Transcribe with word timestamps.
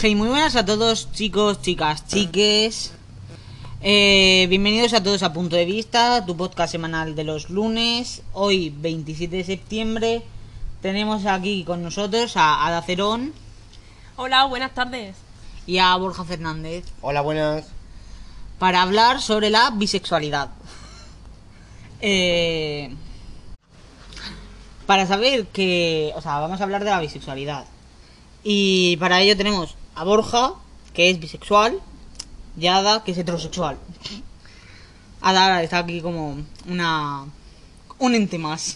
Hey, 0.00 0.14
muy 0.14 0.28
buenas 0.28 0.56
a 0.56 0.64
todos 0.64 1.10
chicos, 1.12 1.62
chicas, 1.62 2.06
chiques. 2.06 2.92
Eh, 3.80 4.46
bienvenidos 4.48 4.92
a 4.94 5.02
todos 5.02 5.22
a 5.22 5.32
Punto 5.32 5.56
de 5.56 5.64
Vista, 5.64 6.24
tu 6.26 6.36
podcast 6.36 6.72
semanal 6.72 7.14
de 7.14 7.24
los 7.24 7.50
lunes. 7.50 8.22
Hoy, 8.32 8.70
27 8.76 9.36
de 9.36 9.44
septiembre, 9.44 10.22
tenemos 10.82 11.24
aquí 11.26 11.64
con 11.64 11.82
nosotros 11.82 12.36
a 12.36 12.66
Ada 12.66 12.82
Cerón 12.82 13.32
Hola, 14.16 14.44
buenas 14.44 14.74
tardes. 14.74 15.16
y 15.66 15.78
a 15.78 15.94
Borja 15.96 16.24
Fernández 16.24 16.84
Hola, 17.00 17.20
buenas. 17.22 17.66
para 18.58 18.82
hablar 18.82 19.20
sobre 19.22 19.50
la 19.50 19.70
bisexualidad. 19.70 20.50
Eh, 22.00 22.94
para 24.86 25.06
saber 25.06 25.46
que, 25.46 26.12
o 26.16 26.20
sea, 26.20 26.38
vamos 26.38 26.60
a 26.60 26.64
hablar 26.64 26.84
de 26.84 26.90
la 26.90 27.00
bisexualidad. 27.00 27.64
Y 28.44 28.96
para 28.98 29.20
ello 29.22 29.36
tenemos 29.36 29.74
a 29.96 30.04
Borja, 30.04 30.52
que 30.94 31.10
es 31.10 31.18
bisexual, 31.18 31.80
y 32.58 32.66
a 32.68 32.76
Ada, 32.76 33.02
que 33.02 33.12
es 33.12 33.18
heterosexual. 33.18 33.78
Ada 35.20 35.62
está 35.62 35.78
aquí 35.78 36.00
como 36.00 36.38
una 36.68 37.24
un 37.98 38.14
ente 38.14 38.38
más. 38.38 38.74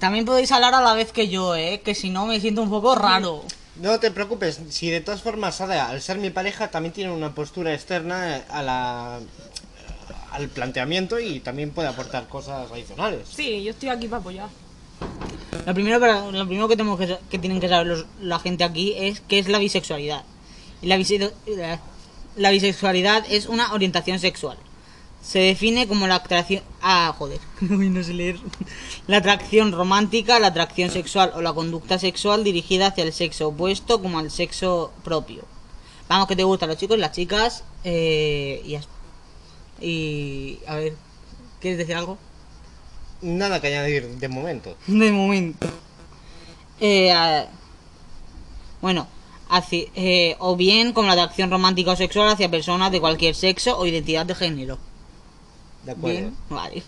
También 0.00 0.24
podéis 0.24 0.50
hablar 0.52 0.74
a 0.74 0.80
la 0.80 0.94
vez 0.94 1.12
que 1.12 1.28
yo, 1.28 1.54
eh, 1.54 1.80
que 1.84 1.94
si 1.94 2.10
no 2.10 2.26
me 2.26 2.40
siento 2.40 2.62
un 2.62 2.70
poco 2.70 2.94
raro. 2.94 3.42
No 3.76 3.98
te 4.00 4.10
preocupes, 4.10 4.60
si 4.70 4.90
de 4.90 5.00
todas 5.00 5.22
formas 5.22 5.60
Ada, 5.60 5.88
al 5.88 6.00
ser 6.00 6.18
mi 6.18 6.30
pareja, 6.30 6.70
también 6.70 6.92
tiene 6.92 7.12
una 7.12 7.34
postura 7.34 7.72
externa 7.74 8.42
a 8.48 8.62
la 8.62 9.20
al 10.32 10.48
planteamiento 10.48 11.20
y 11.20 11.38
también 11.38 11.70
puede 11.70 11.88
aportar 11.88 12.26
cosas 12.26 12.70
adicionales. 12.70 13.28
Sí, 13.28 13.62
yo 13.62 13.70
estoy 13.70 13.88
aquí 13.88 14.08
para 14.08 14.20
apoyar. 14.20 14.48
Lo 15.66 15.74
primero, 15.74 15.98
que, 16.68 16.76
tenemos 16.76 16.98
que, 17.30 17.38
tienen 17.38 17.60
que 17.60 17.68
saber 17.68 17.86
los- 17.86 18.06
la 18.20 18.38
gente 18.38 18.64
aquí 18.64 18.94
es 18.96 19.20
qué 19.20 19.38
es 19.38 19.48
la 19.48 19.58
bisexualidad. 19.58 20.24
La, 20.82 20.96
bise- 20.98 21.32
la- 21.46 21.80
la 22.36 22.50
bisexualidad 22.50 23.24
es 23.30 23.46
una 23.46 23.72
orientación 23.72 24.18
sexual. 24.18 24.58
Se 25.22 25.38
define 25.38 25.86
como 25.88 26.06
la 26.06 26.16
atracción... 26.16 26.62
Ah, 26.82 27.14
joder, 27.16 27.40
no 27.60 28.02
sé 28.04 28.12
leer. 28.12 28.38
La 29.06 29.18
atracción 29.18 29.72
romántica, 29.72 30.38
la 30.38 30.48
atracción 30.48 30.90
sexual 30.90 31.32
o 31.34 31.40
la 31.40 31.54
conducta 31.54 31.98
sexual 31.98 32.44
dirigida 32.44 32.88
hacia 32.88 33.04
el 33.04 33.12
sexo 33.14 33.48
opuesto 33.48 34.02
como 34.02 34.18
al 34.18 34.30
sexo 34.30 34.92
propio. 35.02 35.44
Vamos, 36.08 36.26
que 36.28 36.36
te 36.36 36.44
gustan 36.44 36.68
los 36.68 36.76
chicos 36.76 36.98
las 36.98 37.12
chicas. 37.12 37.64
Eh, 37.84 38.62
y, 39.80 39.86
y... 39.86 40.58
A 40.66 40.74
ver, 40.76 40.94
¿quieres 41.60 41.78
decir 41.78 41.94
algo? 41.94 42.18
Nada 43.22 43.60
que 43.60 43.68
añadir 43.68 44.06
de 44.08 44.28
momento. 44.28 44.76
De 44.86 45.10
momento. 45.12 45.66
Eh, 46.80 47.12
bueno, 48.82 49.06
haci- 49.48 49.88
eh, 49.94 50.36
o 50.38 50.56
bien 50.56 50.92
como 50.92 51.08
la 51.08 51.14
atracción 51.14 51.50
romántica 51.50 51.92
o 51.92 51.96
sexual 51.96 52.28
hacia 52.28 52.50
personas 52.50 52.90
de 52.92 53.00
cualquier 53.00 53.34
sexo 53.34 53.78
o 53.78 53.86
identidad 53.86 54.26
de 54.26 54.34
género. 54.34 54.78
De 55.84 55.92
acuerdo. 55.92 56.18
Bien, 56.20 56.36
vale. 56.50 56.82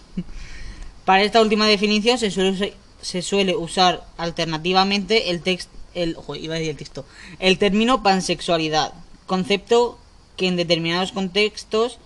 Para 1.05 1.23
esta 1.23 1.41
última 1.41 1.67
definición 1.67 2.19
se 2.19 2.31
suele, 2.31 2.75
se 3.01 3.23
suele 3.23 3.55
usar 3.57 4.05
alternativamente 4.19 5.31
el 5.31 5.41
texto, 5.41 5.71
el, 5.95 6.15
joder, 6.17 6.43
iba 6.43 6.55
a 6.55 6.59
decir 6.59 6.71
el 6.73 6.77
texto, 6.77 7.05
el 7.39 7.59
término 7.59 8.03
pansexualidad, 8.03 8.93
concepto 9.27 9.99
que 10.37 10.49
en 10.49 10.57
determinados 10.57 11.13
contextos 11.13 11.99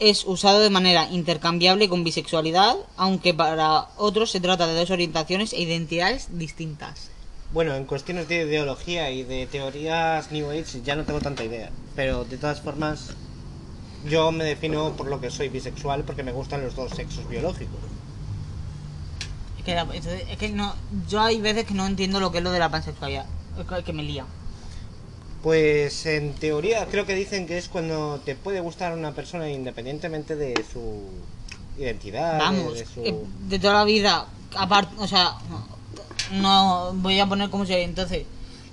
es 0.00 0.24
usado 0.24 0.60
de 0.60 0.70
manera 0.70 1.08
intercambiable 1.10 1.88
con 1.88 2.02
bisexualidad, 2.02 2.76
aunque 2.96 3.34
para 3.34 3.88
otros 3.98 4.30
se 4.30 4.40
trata 4.40 4.66
de 4.66 4.74
dos 4.74 4.90
orientaciones 4.90 5.52
e 5.52 5.60
identidades 5.60 6.28
distintas. 6.38 7.10
Bueno, 7.52 7.74
en 7.74 7.84
cuestiones 7.84 8.26
de 8.28 8.42
ideología 8.42 9.10
y 9.10 9.24
de 9.24 9.46
teorías 9.46 10.32
New 10.32 10.50
Age 10.50 10.82
ya 10.82 10.96
no 10.96 11.04
tengo 11.04 11.20
tanta 11.20 11.44
idea. 11.44 11.70
Pero 11.94 12.24
de 12.24 12.38
todas 12.38 12.60
formas, 12.60 13.10
yo 14.08 14.32
me 14.32 14.44
defino 14.44 14.96
por 14.96 15.06
lo 15.06 15.20
que 15.20 15.30
soy 15.30 15.48
bisexual 15.48 16.04
porque 16.04 16.22
me 16.22 16.32
gustan 16.32 16.62
los 16.62 16.74
dos 16.74 16.92
sexos 16.92 17.28
biológicos. 17.28 17.80
Es 19.58 19.64
que, 19.64 20.32
es 20.32 20.38
que 20.38 20.48
no, 20.48 20.74
yo 21.08 21.20
hay 21.20 21.40
veces 21.40 21.66
que 21.66 21.74
no 21.74 21.86
entiendo 21.86 22.20
lo 22.20 22.32
que 22.32 22.38
es 22.38 22.44
lo 22.44 22.50
de 22.50 22.58
la 22.58 22.70
pansexualidad, 22.70 23.26
es 23.58 23.84
que 23.84 23.92
me 23.92 24.02
lía. 24.02 24.24
Pues 25.42 26.04
en 26.06 26.34
teoría 26.34 26.86
creo 26.86 27.06
que 27.06 27.14
dicen 27.14 27.46
que 27.46 27.56
es 27.56 27.68
cuando 27.68 28.20
te 28.24 28.34
puede 28.34 28.60
gustar 28.60 28.92
una 28.92 29.12
persona 29.14 29.48
independientemente 29.50 30.36
de 30.36 30.62
su 30.70 31.02
identidad, 31.78 32.34
de- 32.34 32.38
Vamos, 32.38 32.74
de, 32.74 32.84
su... 32.86 33.00
eh, 33.02 33.14
de 33.48 33.58
toda 33.58 33.72
la 33.74 33.84
vida, 33.84 34.26
aparte, 34.54 34.94
o 34.98 35.06
sea, 35.08 35.38
no 36.32 36.92
voy 36.96 37.18
a 37.20 37.26
poner 37.26 37.48
como 37.48 37.64
se 37.64 37.82
entonces, 37.82 38.24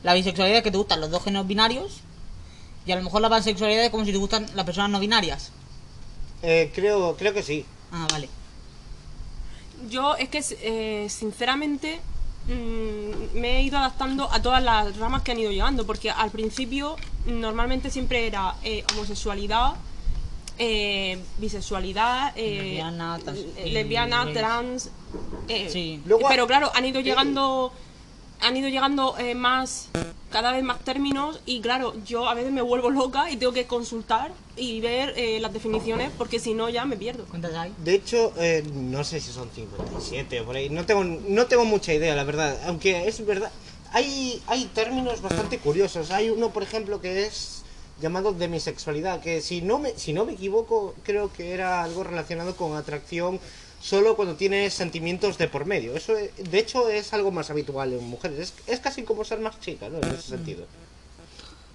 la 0.04 0.14
bisexualidad 0.14 0.58
es 0.58 0.64
que 0.64 0.72
te 0.72 0.78
gustan 0.78 1.00
los 1.00 1.10
dos 1.10 1.24
géneros 1.24 1.48
binarios 1.48 2.02
y 2.86 2.92
a 2.92 2.98
lo 2.98 3.04
mejor 3.04 3.22
la 3.22 3.30
pansexualidad 3.30 3.86
es 3.86 3.90
como 3.90 4.04
si 4.06 4.12
te 4.12 4.18
gustan 4.18 4.46
las 4.54 4.66
personas 4.66 4.90
no 4.92 5.00
binarias. 5.00 5.52
Eh, 6.44 6.72
creo, 6.76 7.16
creo 7.16 7.34
que 7.34 7.44
sí. 7.44 7.66
Ah, 7.92 8.08
vale. 8.12 8.28
Yo 9.90 10.16
es 10.16 10.28
que, 10.30 10.44
eh, 10.62 11.08
sinceramente, 11.10 12.00
mm, 12.48 13.38
me 13.40 13.58
he 13.58 13.64
ido 13.64 13.78
adaptando 13.78 14.32
a 14.32 14.42
todas 14.42 14.64
las 14.64 14.98
ramas 14.98 15.22
que 15.22 15.32
han 15.32 15.40
ido 15.40 15.52
llegando, 15.52 15.86
porque 15.86 16.10
al 16.12 16.32
principio 16.32 16.96
normalmente 17.26 17.90
siempre 17.90 18.26
era 18.28 18.56
eh, 18.64 18.84
homosexualidad, 18.94 19.74
eh, 20.60 21.20
bisexualidad, 21.38 22.34
eh, 22.36 22.62
Lesbiana, 22.64 23.20
trans- 23.24 23.40
eh, 23.58 23.70
lesbiana, 23.72 24.26
y- 24.30 24.34
trans, 24.34 24.90
eh, 25.48 25.70
Sí. 25.72 26.02
Luego- 26.06 26.28
pero 26.30 26.48
claro, 26.48 26.72
han 26.74 26.86
ido 26.86 27.00
Sí. 27.02 27.06
llegando, 27.06 27.72
han 28.42 28.58
ido 28.58 28.70
llegando 28.70 29.18
eh, 29.18 29.36
más, 29.36 29.90
cada 30.32 30.52
vez 30.52 30.64
más 30.64 30.80
términos 30.80 31.40
y 31.46 31.62
claro, 31.62 31.94
yo 32.06 32.28
a 32.28 32.34
veces 32.34 32.52
me 32.52 32.62
vuelvo 32.62 32.90
loca 32.90 33.30
y 33.32 33.38
tengo 33.38 33.54
que 33.54 33.66
consultar 33.66 34.32
y 34.56 34.80
ver 34.82 35.14
eh, 35.18 35.40
las 35.40 35.54
definiciones 35.54 36.12
porque 36.18 36.40
si 36.40 36.54
no 36.54 36.70
ya 36.70 36.86
me 36.86 36.98
pierdo. 36.98 37.26
¿Cuántas 37.26 37.54
hay? 37.54 37.74
De 37.84 37.96
hecho, 37.96 38.34
eh, 38.38 38.64
no 38.74 39.04
sé 39.04 39.20
si 39.20 39.32
son 39.32 39.50
57 39.54 40.42
o 40.42 40.46
por 40.46 40.56
ahí. 40.56 40.70
No 40.70 40.86
tengo, 40.86 41.04
no 41.04 41.46
tengo 41.46 41.66
mucha 41.66 41.94
idea, 41.94 42.16
la 42.16 42.24
verdad. 42.24 42.58
Aunque 42.68 43.08
es 43.08 43.26
verdad. 43.26 43.52
Hay, 43.94 44.42
hay 44.48 44.66
términos 44.66 45.22
bastante 45.22 45.60
curiosos. 45.60 46.12
Hay 46.12 46.30
uno, 46.30 46.50
por 46.50 46.64
ejemplo, 46.64 47.00
que 47.00 47.26
es 47.26 47.64
llamado 48.02 48.34
demisexualidad. 48.34 49.22
Que 49.22 49.42
si 49.42 49.62
no 49.62 49.80
me, 49.80 49.98
si 49.98 50.14
no 50.14 50.26
me 50.26 50.34
equivoco, 50.34 50.94
creo 51.04 51.32
que 51.32 51.52
era 51.52 51.84
algo 51.84 52.04
relacionado 52.04 52.56
con 52.56 52.76
atracción 52.76 53.40
solo 53.82 54.16
cuando 54.16 54.36
tienes 54.36 54.74
sentimientos 54.74 55.38
de 55.38 55.48
por 55.48 55.66
medio. 55.66 55.96
Eso, 55.96 56.18
eh, 56.18 56.32
de 56.38 56.60
hecho, 56.60 56.90
es 56.90 57.14
algo 57.14 57.32
más 57.32 57.50
habitual 57.50 57.94
en 57.94 58.04
mujeres. 58.04 58.40
Es, 58.40 58.54
es 58.68 58.80
casi 58.80 59.04
como 59.04 59.24
ser 59.24 59.40
más 59.40 59.60
chica, 59.60 59.90
¿no? 59.90 59.98
En 59.98 60.14
ese 60.14 60.30
sentido. 60.30 60.66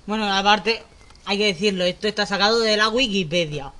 Bueno, 0.07 0.31
aparte, 0.33 0.83
hay 1.25 1.39
que 1.39 1.47
decirlo, 1.47 1.85
esto 1.85 2.09
está 2.09 2.27
sacado 2.27 2.61
de 2.61 2.77
la 2.77 2.89
Wikipedia. 2.89 3.73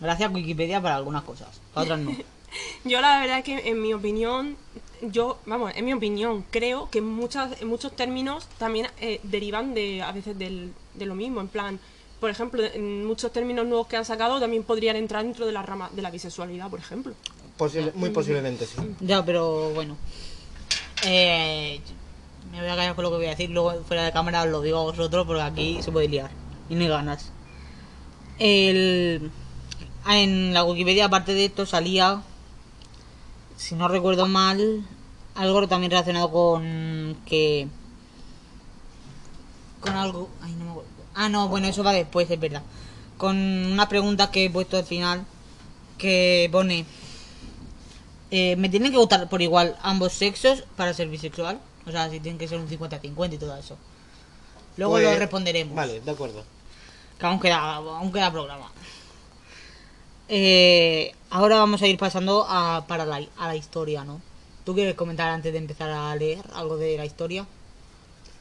Gracias 0.00 0.32
Wikipedia 0.32 0.80
para 0.80 0.96
algunas 0.96 1.22
cosas, 1.24 1.48
para 1.74 1.84
otras 1.84 2.00
no. 2.00 2.16
Yo 2.84 3.00
la 3.00 3.20
verdad 3.20 3.38
es 3.38 3.44
que 3.44 3.68
en 3.68 3.82
mi 3.82 3.92
opinión, 3.92 4.56
yo, 5.02 5.38
vamos, 5.44 5.72
en 5.74 5.84
mi 5.84 5.92
opinión, 5.92 6.44
creo 6.50 6.88
que 6.90 7.02
muchas, 7.02 7.62
muchos 7.62 7.94
términos 7.94 8.48
también 8.58 8.88
eh, 9.00 9.20
derivan 9.22 9.74
de 9.74 10.02
a 10.02 10.12
veces 10.12 10.38
del, 10.38 10.72
de 10.94 11.06
lo 11.06 11.14
mismo, 11.14 11.42
en 11.42 11.48
plan, 11.48 11.78
por 12.20 12.30
ejemplo, 12.30 12.64
en 12.64 13.04
muchos 13.06 13.32
términos 13.32 13.66
nuevos 13.66 13.86
que 13.86 13.96
han 13.96 14.04
sacado 14.04 14.40
también 14.40 14.62
podrían 14.64 14.96
entrar 14.96 15.24
dentro 15.24 15.46
de 15.46 15.52
la 15.52 15.62
rama 15.62 15.90
de 15.92 16.00
la 16.00 16.10
bisexualidad, 16.10 16.70
por 16.70 16.80
ejemplo. 16.80 17.14
Posible- 17.58 17.92
muy 17.94 18.10
posiblemente 18.10 18.66
sí. 18.66 18.76
Ya, 19.00 19.24
pero 19.24 19.70
bueno. 19.70 19.96
Eh, 21.04 21.80
me 22.52 22.60
voy 22.60 22.68
a 22.70 22.76
callar 22.76 22.94
con 22.94 23.02
lo 23.04 23.10
que 23.10 23.16
voy 23.16 23.26
a 23.26 23.30
decir. 23.30 23.50
Luego, 23.50 23.82
fuera 23.84 24.04
de 24.04 24.12
cámara, 24.12 24.42
os 24.44 24.48
lo 24.48 24.62
digo 24.62 24.78
a 24.78 24.82
vosotros 24.84 25.26
porque 25.26 25.42
aquí 25.42 25.82
se 25.82 25.90
puede 25.92 26.08
liar. 26.08 26.30
Y 26.70 26.74
no 26.76 26.82
hay 26.82 26.88
ganas. 26.88 27.30
El, 28.38 29.30
en 30.08 30.54
la 30.54 30.64
Wikipedia, 30.64 31.06
aparte 31.06 31.34
de 31.34 31.46
esto, 31.46 31.66
salía, 31.66 32.22
si 33.56 33.74
no 33.74 33.88
recuerdo 33.88 34.26
mal, 34.28 34.84
algo 35.34 35.66
también 35.66 35.90
relacionado 35.90 36.30
con 36.30 37.16
que. 37.26 37.66
Con 39.80 39.94
algo. 39.94 40.28
Ay, 40.42 40.52
no 40.52 40.64
me 40.64 40.70
acuerdo. 40.70 40.90
Ah, 41.14 41.28
no, 41.28 41.48
bueno, 41.48 41.66
eso 41.66 41.82
va 41.82 41.92
después, 41.92 42.30
es 42.30 42.38
verdad. 42.38 42.62
Con 43.16 43.36
una 43.36 43.88
pregunta 43.88 44.30
que 44.30 44.44
he 44.44 44.50
puesto 44.50 44.76
al 44.76 44.84
final 44.84 45.24
que 45.98 46.48
pone. 46.52 46.86
Eh, 48.30 48.56
¿Me 48.56 48.68
tienen 48.68 48.92
que 48.92 48.98
gustar 48.98 49.28
por 49.28 49.40
igual 49.42 49.76
ambos 49.82 50.12
sexos 50.12 50.64
para 50.76 50.92
ser 50.92 51.08
bisexual? 51.08 51.58
O 51.86 51.90
sea, 51.90 52.10
si 52.10 52.20
tienen 52.20 52.38
que 52.38 52.46
ser 52.48 52.58
un 52.58 52.68
50-50 52.68 53.34
y 53.34 53.38
todo 53.38 53.56
eso. 53.56 53.76
Luego 54.76 54.92
Pues- 54.94 55.04
lo 55.04 55.16
responderemos. 55.18 55.74
Vale, 55.74 56.00
de 56.00 56.10
acuerdo. 56.10 56.44
Que 57.18 57.26
aún 57.26 57.40
queda, 57.40 57.76
aún 57.76 58.12
queda 58.12 58.30
programa. 58.30 58.70
Eh, 60.28 61.14
ahora 61.30 61.56
vamos 61.56 61.80
a 61.82 61.86
ir 61.86 61.96
pasando 61.98 62.44
a, 62.48 62.84
para 62.86 63.06
la, 63.06 63.20
a 63.38 63.46
la 63.48 63.56
historia, 63.56 64.04
¿no? 64.04 64.20
¿Tú 64.64 64.74
quieres 64.74 64.94
comentar 64.94 65.30
antes 65.30 65.50
de 65.52 65.58
empezar 65.58 65.88
a 65.90 66.14
leer 66.14 66.44
algo 66.54 66.76
de 66.76 66.96
la 66.98 67.06
historia? 67.06 67.46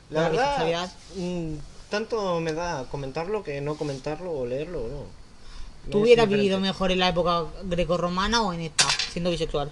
La 0.09 0.29
La 0.29 0.29
verdad, 0.63 0.91
mm, 1.15 1.53
tanto 1.89 2.39
me 2.41 2.51
da 2.53 2.85
comentarlo 2.91 3.43
que 3.43 3.61
no 3.61 3.75
comentarlo 3.77 4.31
o 4.31 4.45
leerlo, 4.45 4.87
¿no? 4.87 5.91
¿Tú 5.91 5.99
hubieras 5.99 6.27
vivido 6.27 6.59
mejor 6.59 6.91
en 6.91 6.99
la 6.99 7.07
época 7.09 7.45
grecorromana 7.63 8.41
o 8.41 8.51
en 8.51 8.59
esta, 8.61 8.85
siendo 9.17 9.31
bisexual? 9.31 9.71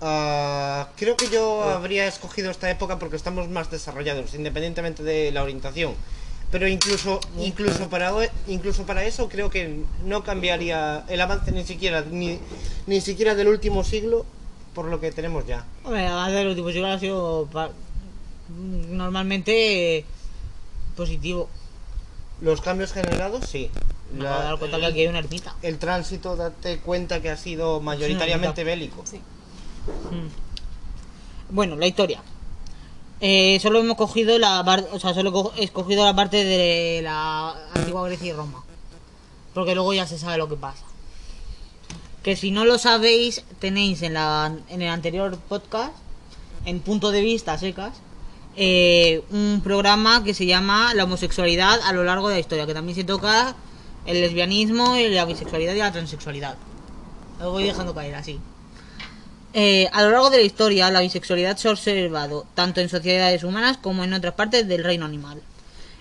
Ah, 0.00 0.88
creo 0.96 1.14
que 1.16 1.28
yo 1.28 1.62
habría 1.62 2.06
escogido 2.06 2.50
esta 2.50 2.70
época 2.70 2.98
porque 2.98 3.16
estamos 3.16 3.48
más 3.50 3.70
desarrollados, 3.70 4.34
independientemente 4.34 5.02
de 5.02 5.30
la 5.30 5.42
orientación. 5.42 5.94
Pero 6.50 6.66
incluso, 6.68 7.20
incluso 7.38 7.88
para 7.88 8.12
incluso 8.46 8.84
para 8.84 9.04
eso 9.04 9.28
creo 9.28 9.48
que 9.50 9.84
no 10.04 10.22
cambiaría 10.24 11.04
el 11.08 11.20
avance 11.20 11.50
ni 11.52 11.64
siquiera 11.64 12.02
ni, 12.10 12.38
ni 12.86 13.00
siquiera 13.00 13.34
del 13.34 13.48
último 13.48 13.84
siglo 13.84 14.24
por 14.74 14.86
lo 14.86 15.00
que 15.00 15.12
tenemos 15.12 15.46
ya. 15.46 15.64
Hombre, 15.84 16.06
además 16.06 16.32
de 16.32 16.44
los 16.44 16.56
tipos 16.56 16.74
ha 16.76 16.98
sido 16.98 17.48
pa- 17.52 17.70
normalmente 18.48 19.98
eh, 19.98 20.04
positivo. 20.96 21.48
Los 22.42 22.60
cambios 22.60 22.92
generados, 22.92 23.44
sí. 23.48 23.70
Me 24.12 24.24
dar 24.24 24.58
cuenta 24.58 24.78
que 24.78 24.84
el, 24.84 24.90
aquí 24.90 25.00
hay 25.00 25.06
una 25.06 25.20
ermita. 25.20 25.54
el 25.62 25.78
tránsito, 25.78 26.36
date 26.36 26.80
cuenta 26.80 27.22
que 27.22 27.30
ha 27.30 27.36
sido 27.36 27.80
mayoritariamente 27.80 28.64
bélico. 28.64 29.02
Sí. 29.06 29.18
Mm. 30.10 31.54
Bueno, 31.54 31.76
la 31.76 31.86
historia. 31.86 32.20
Eh, 33.20 33.60
solo 33.62 33.78
hemos 33.78 33.96
cogido 33.96 34.36
la 34.38 34.64
parte, 34.64 34.90
o 34.92 34.98
sea, 34.98 35.14
solo 35.14 35.52
he 35.56 35.64
escogido 35.64 36.04
la 36.04 36.16
parte 36.16 36.44
de 36.44 37.00
la 37.02 37.54
antigua 37.74 38.04
Grecia 38.08 38.30
y 38.30 38.32
Roma. 38.32 38.64
Porque 39.54 39.74
luego 39.76 39.94
ya 39.94 40.06
se 40.06 40.18
sabe 40.18 40.36
lo 40.36 40.48
que 40.48 40.56
pasa. 40.56 40.84
Que 42.24 42.34
si 42.34 42.50
no 42.50 42.64
lo 42.64 42.78
sabéis, 42.78 43.44
tenéis 43.60 44.02
en, 44.02 44.14
la, 44.14 44.52
en 44.68 44.82
el 44.82 44.88
anterior 44.88 45.38
podcast, 45.48 45.94
en 46.64 46.80
punto 46.80 47.12
de 47.12 47.20
vista 47.20 47.56
secas, 47.56 47.94
eh, 48.56 49.22
un 49.30 49.60
programa 49.62 50.22
que 50.24 50.34
se 50.34 50.46
llama 50.46 50.94
La 50.94 51.04
homosexualidad 51.04 51.80
a 51.84 51.92
lo 51.92 52.04
largo 52.04 52.28
de 52.28 52.34
la 52.34 52.40
historia, 52.40 52.66
que 52.66 52.74
también 52.74 52.96
se 52.96 53.04
toca 53.04 53.54
el 54.06 54.20
lesbianismo, 54.20 54.96
y 54.96 55.08
la 55.08 55.24
bisexualidad 55.24 55.74
y 55.74 55.78
la 55.78 55.92
transexualidad. 55.92 56.56
Lo 57.40 57.50
voy 57.52 57.64
dejando 57.64 57.94
caer 57.94 58.14
así. 58.14 58.40
Eh, 59.54 59.88
a 59.92 60.02
lo 60.02 60.10
largo 60.10 60.30
de 60.30 60.38
la 60.38 60.44
historia, 60.44 60.90
la 60.90 61.00
bisexualidad 61.00 61.56
se 61.56 61.68
ha 61.68 61.72
observado 61.72 62.46
tanto 62.54 62.80
en 62.80 62.88
sociedades 62.88 63.44
humanas 63.44 63.78
como 63.78 64.02
en 64.04 64.14
otras 64.14 64.34
partes 64.34 64.66
del 64.66 64.84
reino 64.84 65.04
animal. 65.04 65.42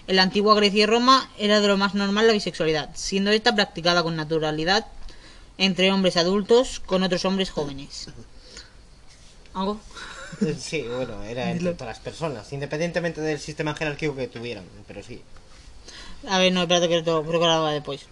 En 0.08 0.16
la 0.16 0.24
antigua 0.24 0.56
Grecia 0.56 0.84
y 0.84 0.86
Roma 0.86 1.30
era 1.38 1.60
de 1.62 1.68
lo 1.68 1.78
más 1.78 1.94
normal 1.94 2.28
la 2.28 2.34
bisexualidad, 2.34 2.90
siendo 2.96 3.32
esta 3.32 3.56
practicada 3.56 4.04
con 4.04 4.16
naturalidad 4.16 4.88
entre 5.58 5.92
hombres 5.92 6.18
adultos 6.18 6.80
con 6.80 7.04
otros 7.04 7.24
hombres 7.26 7.52
jóvenes. 7.52 8.08
¿Algo? 9.54 9.80
Sí, 10.60 10.82
bueno, 10.96 11.24
era 11.24 11.52
entre 11.52 11.74
todas 11.74 11.96
las 11.96 12.00
personas, 12.04 12.52
independientemente 12.54 13.22
del 13.22 13.40
sistema 13.40 13.74
jerárquico 13.76 14.16
que 14.16 14.28
tuvieran, 14.28 14.66
pero 14.88 15.04
sí. 15.04 15.22
A 16.28 16.38
ver, 16.40 16.52
no, 16.54 16.62
espérate 16.62 16.88
que 16.88 16.98
lo 17.02 17.24
creo 17.24 17.40
que 17.40 17.46
lo 17.46 17.52
haga 17.52 17.72
después. 17.72 18.06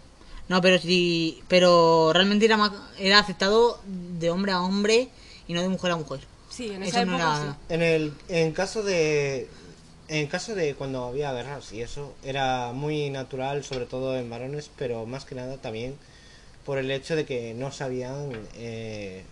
No, 0.48 0.62
pero 0.62 0.80
sí, 0.80 1.44
pero 1.48 2.12
realmente 2.14 2.46
era, 2.46 2.58
más- 2.58 2.72
era 2.98 3.20
aceptado 3.20 3.80
de 3.86 4.32
hombre 4.32 4.52
a 4.52 4.62
hombre 4.62 5.10
y 5.48 5.54
no 5.54 5.62
de 5.62 5.70
mujer 5.70 5.92
a 5.92 5.96
mujer. 5.98 6.22
Sí, 6.50 6.70
en 6.72 6.82
Eso 6.82 6.98
esa 6.98 7.06
no 7.06 7.16
época 7.18 7.40
era- 7.44 7.54
sí. 7.68 7.74
En 7.74 7.82
el 7.84 8.14
en 8.30 8.52
caso 8.54 8.82
de 8.84 9.48
en 10.08 10.26
caso 10.26 10.56
de 10.56 10.74
cuando 10.74 11.06
había 11.06 11.32
guerras 11.34 11.72
y 11.72 11.84
eso 11.84 12.16
era 12.24 12.72
muy 12.74 13.12
natural, 13.12 13.64
sobre 13.64 13.86
todo 13.86 14.18
en 14.18 14.28
varones, 14.28 14.72
pero 14.76 15.06
más 15.06 15.24
que 15.24 15.36
nada 15.36 15.58
también 15.58 15.96
por 16.66 16.80
el 16.80 16.90
hecho 16.90 17.16
de 17.16 17.26
que 17.26 17.54
no 17.54 17.72
sabían 17.72 18.32
eh, 18.56 19.24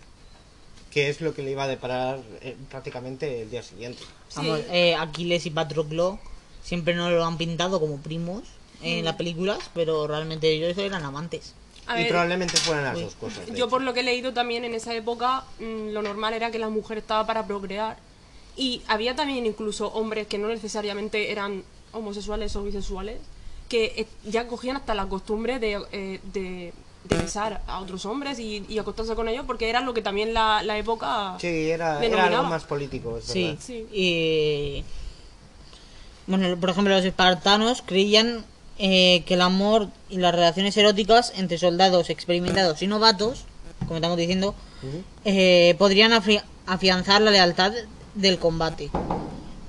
qué 0.90 1.08
es 1.08 1.20
lo 1.20 1.34
que 1.34 1.42
le 1.42 1.52
iba 1.52 1.64
a 1.64 1.68
deparar 1.68 2.20
eh, 2.40 2.56
prácticamente 2.70 3.42
el 3.42 3.50
día 3.50 3.62
siguiente. 3.62 4.02
Sí. 4.28 4.36
Vamos, 4.36 4.60
eh, 4.70 4.94
Aquiles 4.94 5.46
y 5.46 5.50
Patroclo 5.50 6.18
siempre 6.62 6.94
nos 6.94 7.10
lo 7.10 7.24
han 7.24 7.38
pintado 7.38 7.80
como 7.80 7.98
primos 7.98 8.42
en 8.82 9.04
las 9.04 9.16
películas, 9.16 9.58
pero 9.74 10.06
realmente 10.06 10.50
ellos 10.50 10.76
eran 10.78 11.04
amantes. 11.04 11.54
A 11.86 11.98
y 11.98 12.02
ver, 12.02 12.08
probablemente 12.10 12.56
fueran 12.58 12.84
las 12.84 12.96
Uy. 12.96 13.02
dos 13.02 13.14
cosas. 13.14 13.46
Yo 13.46 13.54
hecho. 13.54 13.68
por 13.68 13.82
lo 13.82 13.94
que 13.94 14.00
he 14.00 14.02
leído 14.02 14.32
también 14.34 14.64
en 14.64 14.74
esa 14.74 14.94
época, 14.94 15.44
mm, 15.58 15.88
lo 15.88 16.02
normal 16.02 16.34
era 16.34 16.50
que 16.50 16.58
la 16.58 16.68
mujer 16.68 16.98
estaba 16.98 17.26
para 17.26 17.46
procrear. 17.46 17.96
Y 18.56 18.82
había 18.88 19.16
también 19.16 19.46
incluso 19.46 19.88
hombres 19.88 20.26
que 20.26 20.36
no 20.36 20.48
necesariamente 20.48 21.32
eran 21.32 21.64
homosexuales 21.92 22.54
o 22.56 22.62
bisexuales, 22.62 23.18
que 23.68 23.94
eh, 23.96 24.06
ya 24.24 24.48
cogían 24.48 24.76
hasta 24.76 24.94
la 24.94 25.06
costumbre 25.06 25.58
de, 25.58 25.80
eh, 25.92 26.20
de, 26.32 26.72
de 27.04 27.16
besar 27.16 27.62
a 27.66 27.80
otros 27.80 28.04
hombres 28.06 28.38
y, 28.38 28.64
y 28.68 28.78
acostarse 28.78 29.14
con 29.14 29.28
ellos, 29.28 29.44
porque 29.46 29.68
era 29.70 29.80
lo 29.80 29.94
que 29.94 30.02
también 30.02 30.34
la, 30.34 30.62
la 30.62 30.76
época... 30.78 31.36
Sí, 31.40 31.46
era, 31.70 32.04
era 32.04 32.24
algo 32.24 32.42
más 32.50 32.64
político, 32.64 33.16
es 33.18 33.24
Sí. 33.24 33.56
Sí. 33.60 33.86
Y 33.92 34.84
bueno, 36.26 36.56
por 36.60 36.70
ejemplo, 36.70 36.94
los 36.94 37.04
espartanos 37.04 37.82
creían 37.84 38.44
eh, 38.78 39.22
que 39.26 39.34
el 39.34 39.40
amor 39.40 39.88
y 40.10 40.18
las 40.18 40.34
relaciones 40.34 40.76
eróticas 40.76 41.32
entre 41.36 41.56
soldados 41.58 42.10
experimentados 42.10 42.82
y 42.82 42.86
novatos, 42.86 43.44
como 43.80 43.96
estamos 43.96 44.16
diciendo, 44.18 44.54
eh, 45.24 45.74
podrían 45.78 46.12
afi- 46.12 46.42
afianzar 46.66 47.22
la 47.22 47.30
lealtad 47.30 47.72
del 48.14 48.38
combate 48.38 48.90